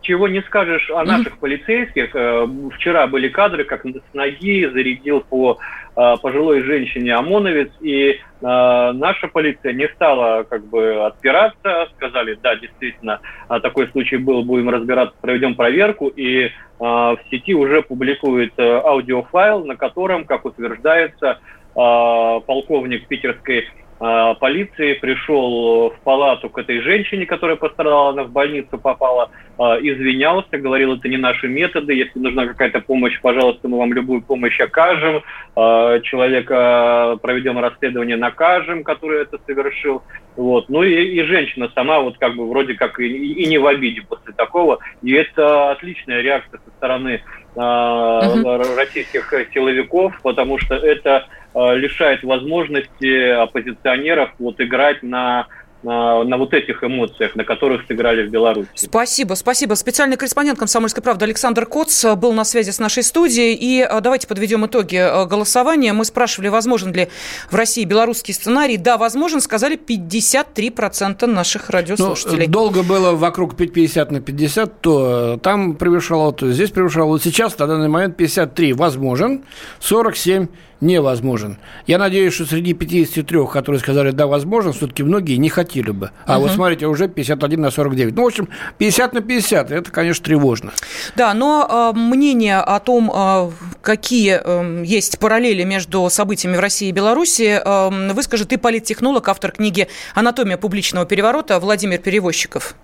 чего 0.02 0.28
не 0.28 0.42
скажешь 0.42 0.90
о 0.90 1.04
наших 1.04 1.38
полицейских. 1.38 2.14
Э, 2.14 2.46
вчера 2.74 3.06
были 3.06 3.28
кадры, 3.28 3.64
как 3.64 3.84
с 3.84 4.14
ноги 4.14 4.66
зарядил 4.66 5.20
по 5.20 5.58
э, 5.96 6.14
пожилой 6.22 6.62
женщине 6.62 7.14
ОМОНовец, 7.14 7.70
и 7.80 8.10
э, 8.10 8.16
наша 8.40 9.28
полиция 9.28 9.72
не 9.72 9.88
стала 9.88 10.44
как 10.44 10.64
бы 10.66 11.06
отпираться, 11.06 11.88
сказали, 11.96 12.38
да, 12.42 12.56
действительно, 12.56 13.20
такой 13.62 13.88
случай 13.88 14.16
был, 14.16 14.42
будем 14.42 14.70
разбираться, 14.70 15.16
проведем 15.20 15.54
проверку, 15.54 16.08
и 16.08 16.50
в 16.78 17.18
сети 17.30 17.54
уже 17.54 17.82
публикует 17.82 18.58
аудиофайл, 18.58 19.66
на 19.66 19.76
котором, 19.76 20.24
как 20.24 20.46
утверждается, 20.46 21.38
полковник 21.74 23.06
питерской 23.06 23.58
а, 23.60 23.89
полиции 24.00 24.94
пришел 24.94 25.90
в 25.90 26.00
палату 26.00 26.48
к 26.48 26.56
этой 26.56 26.80
женщине, 26.80 27.26
которая 27.26 27.56
пострадала, 27.56 28.10
она 28.10 28.24
в 28.24 28.30
больницу 28.30 28.78
попала, 28.78 29.30
а, 29.58 29.76
извинялся, 29.78 30.56
говорил, 30.56 30.94
это 30.94 31.06
не 31.06 31.18
наши 31.18 31.46
методы, 31.46 31.92
если 31.92 32.18
нужна 32.18 32.46
какая-то 32.46 32.80
помощь, 32.80 33.20
пожалуйста, 33.20 33.68
мы 33.68 33.76
вам 33.76 33.92
любую 33.92 34.22
помощь 34.22 34.58
окажем, 34.58 35.22
а, 35.54 36.00
человека 36.00 37.18
проведем 37.20 37.58
расследование, 37.58 38.16
накажем, 38.16 38.84
который 38.84 39.20
это 39.20 39.38
совершил. 39.46 40.02
Вот. 40.40 40.68
Ну 40.68 40.82
и, 40.82 40.94
и 40.94 41.22
женщина 41.24 41.70
сама 41.74 42.00
вот 42.00 42.16
как 42.18 42.34
бы 42.34 42.48
вроде 42.48 42.74
как 42.74 42.98
и, 43.00 43.06
и 43.06 43.46
не 43.46 43.58
в 43.58 43.66
обиде 43.66 44.02
после 44.02 44.32
такого. 44.32 44.78
И 45.02 45.12
это 45.12 45.70
отличная 45.70 46.22
реакция 46.22 46.60
со 46.64 46.70
стороны 46.76 47.22
uh-huh. 47.54 48.76
российских 48.76 49.32
силовиков, 49.52 50.18
потому 50.22 50.58
что 50.58 50.74
это 50.74 51.26
Э, 51.52 51.74
лишает 51.74 52.22
возможности 52.22 53.30
оппозиционеров 53.30 54.30
вот 54.38 54.60
играть 54.60 55.02
на 55.02 55.48
на, 55.82 56.36
вот 56.36 56.52
этих 56.52 56.82
эмоциях, 56.84 57.34
на 57.36 57.44
которых 57.44 57.86
сыграли 57.86 58.26
в 58.26 58.30
Беларуси. 58.30 58.68
Спасибо, 58.74 59.34
спасибо. 59.34 59.74
Специальный 59.74 60.16
корреспондент 60.16 60.58
«Комсомольской 60.58 61.02
правды» 61.02 61.24
Александр 61.24 61.66
Коц 61.66 62.04
был 62.16 62.32
на 62.32 62.44
связи 62.44 62.70
с 62.70 62.78
нашей 62.78 63.02
студией. 63.02 63.54
И 63.54 63.86
э, 63.88 64.00
давайте 64.00 64.26
подведем 64.26 64.66
итоги 64.66 64.96
э, 64.96 65.26
голосования. 65.26 65.92
Мы 65.92 66.04
спрашивали, 66.04 66.48
возможен 66.48 66.92
ли 66.92 67.08
в 67.50 67.54
России 67.54 67.84
белорусский 67.84 68.34
сценарий. 68.34 68.76
Да, 68.76 68.98
возможен, 68.98 69.40
сказали 69.40 69.78
53% 69.78 71.26
наших 71.26 71.70
радиослушателей. 71.70 72.46
Ну, 72.46 72.52
долго 72.52 72.82
было 72.82 73.12
вокруг 73.12 73.56
50 73.56 74.10
на 74.10 74.20
50, 74.20 74.80
то 74.80 75.38
там 75.42 75.76
превышало, 75.76 76.32
то 76.32 76.50
здесь 76.52 76.70
превышало. 76.70 77.06
Вот 77.06 77.22
сейчас, 77.22 77.58
на 77.58 77.66
данный 77.66 77.88
момент, 77.88 78.16
53 78.16 78.72
возможен, 78.74 79.44
47 79.80 80.48
невозможен. 80.80 81.58
Я 81.86 81.98
надеюсь, 81.98 82.34
что 82.34 82.46
среди 82.46 82.72
53, 82.72 83.46
которые 83.46 83.80
сказали 83.80 84.10
«да, 84.10 84.26
возможно», 84.26 84.72
все-таки 84.72 85.02
многие 85.02 85.36
не 85.36 85.48
хотели 85.48 85.90
бы. 85.90 86.10
А 86.26 86.38
угу. 86.38 86.46
вот 86.46 86.54
смотрите, 86.54 86.86
уже 86.86 87.08
51 87.08 87.60
на 87.60 87.70
49. 87.70 88.14
Ну, 88.14 88.22
в 88.24 88.26
общем, 88.26 88.48
50 88.78 89.12
на 89.12 89.20
50, 89.20 89.70
это, 89.70 89.90
конечно, 89.90 90.24
тревожно. 90.24 90.72
Да, 91.16 91.34
но 91.34 91.92
э, 91.94 91.98
мнение 91.98 92.58
о 92.58 92.80
том, 92.80 93.10
э, 93.14 93.50
какие 93.82 94.40
э, 94.42 94.84
есть 94.84 95.18
параллели 95.18 95.64
между 95.64 96.08
событиями 96.10 96.56
в 96.56 96.60
России 96.60 96.88
и 96.88 96.92
Беларуси, 96.92 97.60
э, 97.62 98.12
выскажет 98.12 98.52
и 98.52 98.56
политтехнолог, 98.56 99.28
автор 99.28 99.52
книги 99.52 99.88
«Анатомия 100.14 100.56
публичного 100.56 101.06
переворота» 101.06 101.58
Владимир 101.60 101.98
Перевозчиков. 101.98 102.74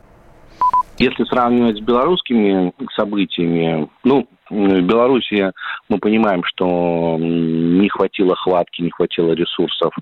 Если 0.99 1.25
сравнивать 1.25 1.77
с 1.77 1.81
белорусскими 1.81 2.73
событиями, 2.95 3.89
ну, 4.03 4.27
в 4.49 4.81
Беларуси 4.81 5.53
мы 5.89 5.99
понимаем, 5.99 6.43
что 6.45 7.19
не 7.19 7.89
хватило 7.89 8.35
хватки, 8.37 8.81
не 8.81 8.91
хватило 8.91 9.33
ресурсов, 9.33 9.93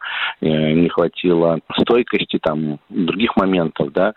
э, 0.40 0.46
не 0.46 0.88
хватило 0.88 1.58
стойкости, 1.80 2.38
там, 2.38 2.78
других 2.90 3.36
моментов, 3.36 3.92
да, 3.92 4.12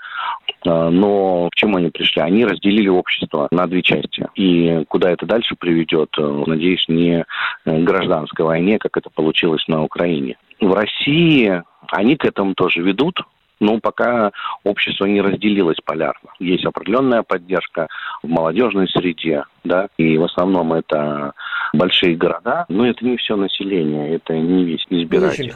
э, 0.65 0.89
но 0.89 1.49
к 1.49 1.55
чему 1.55 1.77
они 1.77 1.89
пришли? 1.89 2.21
Они 2.21 2.45
разделили 2.45 2.89
общество 2.89 3.47
на 3.51 3.67
две 3.67 3.81
части. 3.81 4.27
И 4.35 4.83
куда 4.87 5.11
это 5.11 5.25
дальше 5.25 5.55
приведет, 5.57 6.09
э, 6.17 6.43
надеюсь, 6.45 6.85
не 6.87 7.25
гражданской 7.65 8.45
войне, 8.45 8.79
как 8.79 8.97
это 8.97 9.09
получилось 9.09 9.65
на 9.67 9.83
Украине. 9.83 10.37
В 10.59 10.73
России 10.73 11.63
они 11.89 12.17
к 12.17 12.25
этому 12.25 12.53
тоже 12.53 12.81
ведут, 12.81 13.21
но 13.59 13.79
пока 13.79 14.31
общество 14.63 15.05
не 15.05 15.21
разделилось 15.21 15.77
полярно. 15.83 16.31
Есть 16.39 16.65
определенная 16.65 17.23
поддержка 17.23 17.87
в 18.23 18.27
молодежной 18.27 18.87
среде, 18.87 19.43
да, 19.63 19.87
и 19.97 20.17
в 20.17 20.23
основном 20.23 20.73
это 20.73 21.33
большие 21.73 22.15
города, 22.15 22.65
но 22.69 22.87
это 22.87 23.03
не 23.05 23.17
все 23.17 23.35
население, 23.35 24.15
это 24.15 24.33
не 24.33 24.63
весь 24.63 24.85
избиратель. 24.89 25.53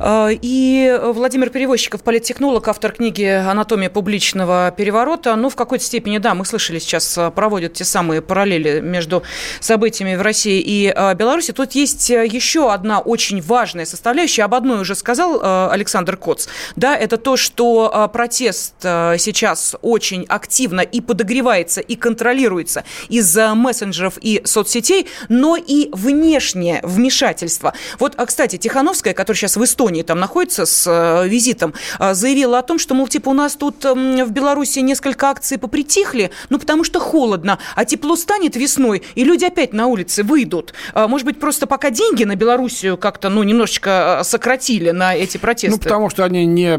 А, 0.00 0.28
и 0.30 0.98
Владимир 1.02 1.50
Перевозчиков, 1.50 2.02
политтехнолог, 2.02 2.66
автор 2.68 2.92
книги 2.92 3.24
«Анатомия 3.24 3.90
публичного 3.90 4.72
переворота». 4.76 5.36
Ну, 5.36 5.48
в 5.48 5.56
какой-то 5.56 5.84
степени, 5.84 6.18
да, 6.18 6.34
мы 6.34 6.44
слышали 6.44 6.78
сейчас, 6.78 7.16
а, 7.18 7.30
проводят 7.30 7.74
те 7.74 7.84
самые 7.84 8.22
параллели 8.22 8.80
между 8.80 9.22
событиями 9.60 10.16
в 10.16 10.22
России 10.22 10.60
и 10.60 10.92
а, 10.94 11.14
Беларуси. 11.14 11.52
Тут 11.52 11.72
есть 11.72 12.10
еще 12.10 12.72
одна 12.72 13.00
очень 13.00 13.40
важная 13.40 13.84
составляющая. 13.84 14.42
Об 14.44 14.54
одной 14.54 14.80
уже 14.80 14.94
сказал 14.94 15.70
Александр 15.70 16.16
Коц. 16.16 16.48
Да, 16.76 16.96
это 16.96 17.16
то, 17.16 17.33
что 17.36 18.10
протест 18.12 18.74
сейчас 18.80 19.76
очень 19.82 20.24
активно 20.28 20.80
и 20.80 21.00
подогревается, 21.00 21.80
и 21.80 21.96
контролируется 21.96 22.84
из-за 23.08 23.54
мессенджеров 23.54 24.18
и 24.20 24.42
соцсетей, 24.44 25.06
но 25.28 25.56
и 25.56 25.88
внешнее 25.92 26.80
вмешательство. 26.82 27.74
Вот, 27.98 28.16
кстати, 28.16 28.56
Тихановская, 28.56 29.14
которая 29.14 29.38
сейчас 29.38 29.56
в 29.56 29.64
Эстонии 29.64 30.02
там 30.02 30.18
находится 30.20 30.66
с 30.66 31.24
визитом, 31.26 31.74
заявила 31.98 32.58
о 32.58 32.62
том, 32.62 32.78
что, 32.78 32.94
мол, 32.94 33.08
типа, 33.08 33.30
у 33.30 33.34
нас 33.34 33.54
тут 33.54 33.84
в 33.84 34.30
Беларуси 34.30 34.80
несколько 34.80 35.28
акций 35.28 35.58
попритихли, 35.58 36.30
ну, 36.50 36.58
потому 36.58 36.84
что 36.84 37.00
холодно, 37.00 37.58
а 37.74 37.84
тепло 37.84 38.16
станет 38.16 38.56
весной, 38.56 39.02
и 39.14 39.24
люди 39.24 39.44
опять 39.44 39.72
на 39.72 39.86
улице 39.86 40.22
выйдут. 40.22 40.74
А, 40.92 41.08
может 41.08 41.26
быть, 41.26 41.38
просто 41.40 41.66
пока 41.66 41.90
деньги 41.90 42.24
на 42.24 42.36
Белоруссию 42.36 42.96
как-то, 42.96 43.28
ну, 43.28 43.42
немножечко 43.42 44.20
сократили 44.24 44.90
на 44.90 45.14
эти 45.14 45.36
протесты? 45.36 45.76
Ну, 45.76 45.82
потому 45.82 46.10
что 46.10 46.24
они 46.24 46.46
не 46.46 46.78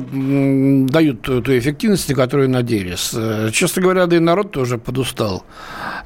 дают 0.88 1.22
той 1.22 1.60
эффективности, 1.60 2.14
которую 2.14 2.50
надеялись. 2.50 3.14
Честно 3.54 3.82
говоря, 3.82 4.06
да 4.06 4.16
и 4.16 4.20
народ 4.20 4.52
тоже 4.52 4.78
подустал. 4.78 5.44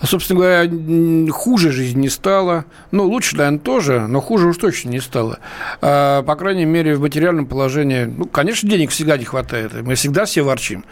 Собственно 0.03 0.39
говоря, 0.39 1.31
хуже 1.31 1.71
жизнь 1.71 1.99
не 1.99 2.09
стала. 2.09 2.65
Ну, 2.91 3.03
лучше, 3.05 3.35
наверное, 3.35 3.59
тоже, 3.59 4.07
но 4.07 4.21
хуже 4.21 4.47
уж 4.47 4.57
точно 4.57 4.89
не 4.89 4.99
стало. 5.01 5.39
А, 5.81 6.23
по 6.23 6.35
крайней 6.35 6.65
мере, 6.65 6.95
в 6.95 7.01
материальном 7.01 7.45
положении, 7.47 8.05
ну, 8.05 8.25
конечно, 8.25 8.69
денег 8.69 8.91
всегда 8.91 9.17
не 9.17 9.25
хватает. 9.25 9.73
Мы 9.81 9.95
всегда 9.95 10.25
все 10.25 10.41
ворчим. 10.41 10.85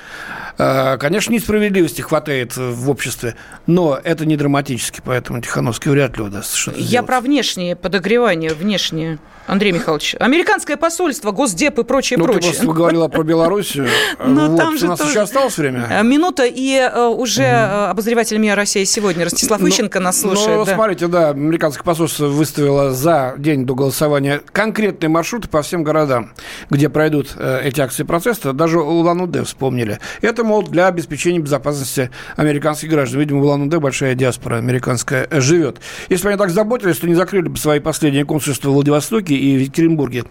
А, 0.57 0.97
конечно, 0.97 1.31
несправедливости 1.31 2.01
хватает 2.01 2.57
в 2.57 2.89
обществе, 2.89 3.36
но 3.67 3.99
это 4.03 4.25
не 4.25 4.36
драматически, 4.38 5.01
поэтому 5.03 5.39
Тихановский 5.41 5.91
вряд 5.91 6.17
ли 6.17 6.23
удастся 6.23 6.57
что-то 6.57 6.79
Я 6.79 6.86
сделать. 6.86 7.07
про 7.07 7.21
внешнее 7.21 7.75
подогревание, 7.75 8.53
внешнее. 8.53 9.19
Андрей 9.45 9.71
Михайлович, 9.71 10.15
американское 10.19 10.75
посольство, 10.75 11.31
Госдеп 11.31 11.79
и 11.79 11.83
прочее, 11.86 12.17
ну, 12.19 12.25
прочее. 12.25 12.51
Ты 12.51 12.67
говорила 12.67 13.07
про 13.07 13.23
Белоруссию. 13.38 13.88
Но 14.26 14.50
вот, 14.50 14.58
там 14.58 14.78
же 14.78 14.86
у 14.86 14.89
нас 14.89 15.00
тоже... 15.00 15.12
еще 15.12 15.21
осталось 15.21 15.58
время? 15.58 15.88
Э, 15.89 16.04
минута, 16.04 16.45
и 16.45 16.76
э, 16.76 17.08
уже 17.08 17.43
угу. 17.43 17.91
обозреватель 17.91 18.38
МИА 18.38 18.56
России 18.56 18.84
сегодня 18.84 19.26
Ростислав 19.26 19.62
ну, 19.62 19.69
Ищенко 19.69 20.00
нас 20.00 20.21
слушает. 20.21 20.58
Ну, 20.58 20.65
да. 20.65 20.73
смотрите, 20.73 21.08
да, 21.08 21.30
американское 21.30 21.84
посольство 21.84 22.28
выставило 22.28 22.91
за 22.91 23.36
день 23.38 23.65
до 23.65 23.76
голосования 23.76 24.41
конкретные 24.52 25.10
маршруты 25.10 25.47
по 25.47 25.62
всем 25.62 25.84
городам, 25.84 26.34
где 26.69 26.89
пройдут 26.89 27.34
э, 27.36 27.62
эти 27.63 27.82
акции 27.82 28.04
протеста. 28.04 28.54
Даже 28.54 28.80
Улан-Удэ 28.80 29.43
вспомнили. 29.43 30.00
Это, 30.21 30.43
мол, 30.43 30.63
для 30.63 30.88
обеспечения 30.88 31.39
безопасности 31.39 32.10
американских 32.36 32.89
граждан. 32.89 33.19
Видимо, 33.19 33.41
в 33.41 33.43
Улан-Удэ 33.43 33.80
большая 33.80 34.15
диаспора 34.15 34.58
американская 34.58 35.28
живет. 35.32 35.78
Если 36.10 36.23
бы 36.23 36.30
они 36.30 36.38
так 36.38 36.50
заботились, 36.50 36.97
то 36.97 37.08
не 37.08 37.15
закрыли 37.15 37.47
бы 37.47 37.58
свои 37.58 37.80
последние 37.80 38.26
консульства 38.26 38.69
в 38.69 38.73
Владивостоке 38.73 39.36
и 39.36 39.58
в 39.58 39.62
Екатеринбурге 39.62 40.23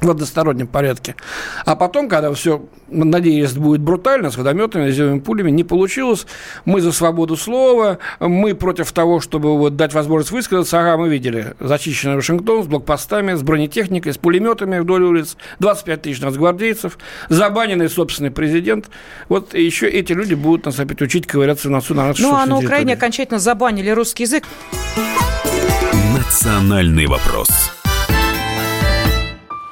в 0.00 0.10
одностороннем 0.10 0.66
порядке. 0.66 1.14
А 1.64 1.74
потом, 1.76 2.08
когда 2.08 2.32
все, 2.32 2.64
надеюсь, 2.88 3.52
будет 3.52 3.80
брутально, 3.80 4.30
с 4.30 4.36
водометами, 4.36 4.90
зелеными 4.90 5.20
пулями, 5.20 5.50
не 5.50 5.64
получилось. 5.64 6.26
Мы 6.64 6.80
за 6.80 6.92
свободу 6.92 7.36
слова, 7.36 7.98
мы 8.20 8.54
против 8.54 8.92
того, 8.92 9.20
чтобы 9.20 9.56
вот 9.56 9.76
дать 9.76 9.94
возможность 9.94 10.32
высказаться. 10.32 10.80
Ага, 10.80 10.96
мы 10.96 11.08
видели 11.08 11.54
зачищенный 11.60 12.16
Вашингтон 12.16 12.64
с 12.64 12.66
блокпостами, 12.66 13.34
с 13.34 13.42
бронетехникой, 13.42 14.12
с 14.12 14.18
пулеметами 14.18 14.78
вдоль 14.78 15.02
улиц, 15.02 15.36
25 15.60 16.02
тысяч 16.02 16.20
нацгвардейцев, 16.20 16.98
забаненный 17.28 17.88
собственный 17.88 18.30
президент. 18.30 18.88
Вот 19.28 19.54
еще 19.54 19.88
эти 19.88 20.12
люди 20.12 20.34
будут 20.34 20.66
нас 20.66 20.78
опять 20.78 21.00
учить 21.02 21.26
ковыряться 21.26 21.68
в 21.68 21.70
носу 21.70 21.94
на 21.94 22.12
Ну, 22.18 22.34
а 22.34 22.46
на 22.46 22.58
Украине 22.58 22.94
окончательно 22.94 23.38
забанили 23.38 23.90
русский 23.90 24.24
язык. 24.24 24.44
«Национальный 26.14 27.06
вопрос». 27.06 27.75